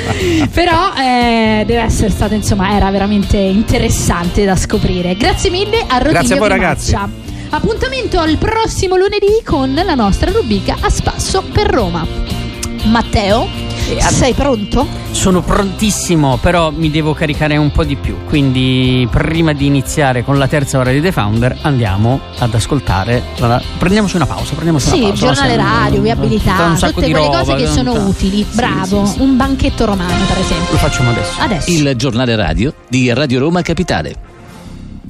Però 0.51 0.93
eh, 0.97 1.63
deve 1.65 1.81
essere 1.81 2.09
stato, 2.09 2.33
insomma, 2.33 2.75
era 2.75 2.89
veramente 2.91 3.37
interessante 3.37 4.45
da 4.45 4.55
scoprire. 4.55 5.15
Grazie 5.15 5.49
mille 5.49 5.81
a 5.87 5.97
Rodrigo 5.97 6.11
Grazie 6.11 6.35
a 6.35 6.39
voi, 6.39 6.49
ragazzi. 6.49 6.93
Maccia. 6.93 7.09
Appuntamento 7.51 8.19
al 8.19 8.37
prossimo 8.37 8.95
lunedì 8.95 9.41
con 9.43 9.73
la 9.73 9.95
nostra 9.95 10.31
rubrica 10.31 10.77
A 10.79 10.89
Spasso 10.89 11.43
per 11.51 11.67
Roma. 11.67 12.05
Matteo, 12.85 13.47
sei 13.97 14.33
pronto? 14.33 14.85
Sono 15.11 15.41
prontissimo, 15.41 16.37
però 16.41 16.71
mi 16.71 16.89
devo 16.91 17.13
caricare 17.13 17.57
un 17.57 17.71
po' 17.71 17.83
di 17.83 17.95
più. 17.95 18.17
Quindi, 18.27 19.07
prima 19.11 19.53
di 19.53 19.65
iniziare 19.65 20.23
con 20.23 20.37
la 20.37 20.47
terza 20.47 20.77
ora 20.79 20.91
di 20.91 21.01
The 21.01 21.11
Founder, 21.11 21.57
andiamo 21.61 22.19
ad 22.37 22.53
ascoltare. 22.53 23.23
la- 23.37 23.61
Prendiamoci 23.77 24.15
una 24.15 24.25
pausa. 24.25 24.51
Prendiamoci 24.53 24.87
Sì, 24.89 24.99
una 24.99 25.07
pausa. 25.09 25.25
giornale 25.25 25.55
radio, 25.55 26.01
viabilità, 26.01 26.65
un 26.65 26.77
sacco 26.77 26.93
tutte 26.93 27.05
di 27.07 27.11
quelle 27.11 27.25
roba, 27.27 27.39
cose 27.39 27.55
che 27.55 27.67
sono 27.67 27.93
tanta- 27.93 28.07
utili. 28.09 28.45
Sì, 28.49 28.55
Bravo, 28.55 29.05
sì, 29.05 29.11
sì. 29.13 29.21
un 29.21 29.37
banchetto 29.37 29.85
romano, 29.85 30.25
per 30.27 30.37
esempio. 30.37 30.71
Lo 30.71 30.77
facciamo 30.77 31.09
adesso. 31.11 31.33
Adesso. 31.39 31.69
Il 31.71 31.93
giornale 31.95 32.35
radio 32.35 32.73
di 32.87 33.11
Radio 33.13 33.39
Roma 33.39 33.61
Capitale. 33.61 34.27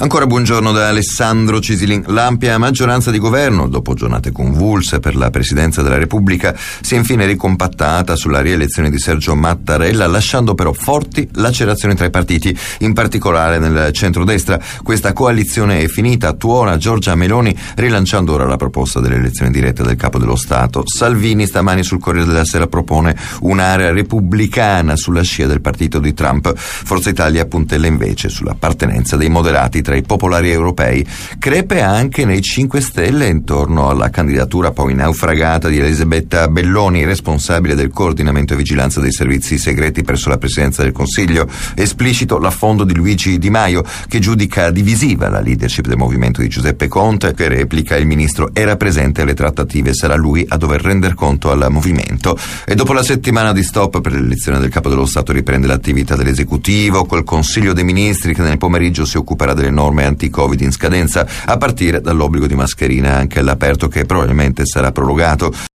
Ancora 0.02 0.26
buongiorno 0.26 0.72
da 0.72 0.88
Alessandro 0.88 1.60
Cisilin. 1.60 2.06
L'ampia 2.08 2.58
maggioranza 2.58 3.12
di 3.12 3.20
governo, 3.20 3.68
dopo 3.68 3.96
giornate 3.96 4.32
convulse 4.32 5.02
per 5.02 5.14
la 5.14 5.30
presidenza 5.30 5.82
della 5.82 5.98
Repubblica, 5.98 6.56
si 6.56 6.96
è 6.96 6.98
infine 6.98 7.26
ricompattata 7.26 8.16
sulla 8.16 8.40
rielezione 8.40 8.90
di 8.90 8.98
Sergio 8.98 9.36
Mattarella, 9.36 10.08
lasciando 10.08 10.56
però 10.56 10.72
forti 10.72 11.28
lacerazioni 11.34 11.96
tra 11.96 12.06
i 12.06 12.12
partiti, 12.12 12.58
in 12.80 12.94
particolare 12.94 13.60
nel 13.60 13.92
centrodestra. 13.92 14.58
Questa 14.82 15.12
coalizione 15.12 15.82
è 15.82 15.88
finita, 15.90 16.32
tuona 16.32 16.78
Giorgia 16.78 17.16
Meloni, 17.16 17.54
rilanciando 17.76 18.32
ora 18.32 18.46
la 18.46 18.56
proposta 18.56 19.02
delle 19.02 19.16
elezioni 19.16 19.52
dirette 19.52 19.84
del 19.84 19.98
capo 19.98 20.18
dello 20.18 20.38
Stato. 20.38 20.84
Salvini 20.86 21.46
stamani 21.46 21.84
sul 21.84 22.00
Corriere 22.00 22.26
della 22.26 22.46
Sera 22.46 22.68
propone 22.68 23.18
un'area 23.42 23.92
repubblicana 23.92 24.96
sulla 24.96 25.24
scia 25.24 25.46
del 25.46 25.60
partito 25.60 26.00
di 26.00 26.14
Trump. 26.14 26.56
Forza 26.56 27.10
Italia 27.10 27.46
puntella 27.48 27.88
invece 27.88 28.30
sull'appartenenza 28.30 29.18
dei 29.18 29.28
moderati 29.28 29.88
tra 29.90 29.98
i 29.98 30.04
popolari 30.04 30.52
europei. 30.52 31.04
Crepe 31.40 31.82
anche 31.82 32.24
nei 32.24 32.44
5 32.44 32.80
Stelle 32.80 33.26
intorno 33.26 33.90
alla 33.90 34.12
candidatura 34.12 34.70
poi 34.70 34.94
naufragata 34.94 35.68
di 35.68 35.80
Elisabetta 35.80 36.48
Belloni, 36.48 37.06
responsabile 37.06 37.74
del 37.74 37.90
coordinamento 37.90 38.54
e 38.54 38.58
vigilanza 38.58 39.00
dei 39.02 39.12
servizi 39.12 39.58
segreti 39.58 40.04
presso 40.04 40.30
la 40.30 40.38
Presidenza 40.38 40.84
del 40.84 40.92
Consiglio. 40.92 41.48
Esplicito 41.74 42.38
l'affondo 42.38 42.84
di 42.84 42.94
Luigi 42.94 43.40
Di 43.40 43.50
Maio, 43.50 43.84
che 44.08 44.20
giudica 44.20 44.70
divisiva 44.70 45.28
la 45.28 45.40
leadership 45.40 45.88
del 45.88 45.98
movimento 45.98 46.42
di 46.42 46.50
Giuseppe 46.50 46.88
Conte, 46.88 47.34
che 47.34 47.48
replica 47.48 47.96
il 47.96 48.06
ministro 48.06 48.52
era 48.54 48.76
presente 48.76 49.24
alle 49.24 49.34
trattative, 49.34 49.96
sarà 49.96 50.16
lui 50.16 50.46
a 50.48 50.58
dover 50.58 50.82
render 50.82 51.16
conto 51.16 51.50
al 51.50 51.66
movimento. 51.72 52.38
E 52.64 52.76
dopo 52.76 52.94
la 52.94 53.02
settimana 53.02 53.54
di 53.54 53.64
stop 53.64 54.02
per 54.02 54.12
l'elezione 54.12 54.60
del 54.60 54.70
capo 54.70 54.90
dello 54.90 55.08
Stato 55.08 55.32
riprende 55.32 55.66
l'attività 55.66 56.16
dell'esecutivo 56.16 57.06
col 57.06 57.24
Consiglio 57.24 57.74
dei 57.74 57.84
Ministri 57.84 58.36
che 58.36 58.44
nel 58.44 58.60
pomeriggio 58.60 59.04
si 59.04 59.18
occuperà 59.18 59.56
delle 59.56 59.78
norme 59.80 60.04
anti-Covid 60.04 60.60
in 60.62 60.72
scadenza, 60.72 61.26
a 61.46 61.58
partire 61.58 62.02
dall'obbligo 62.02 62.48
di 62.48 62.56
mascherina 62.56 63.16
anche 63.16 63.40
all'aperto 63.40 63.88
che 63.88 64.06
probabilmente 64.06 64.66
sarà 64.66 64.92
prorogato. 64.92 65.69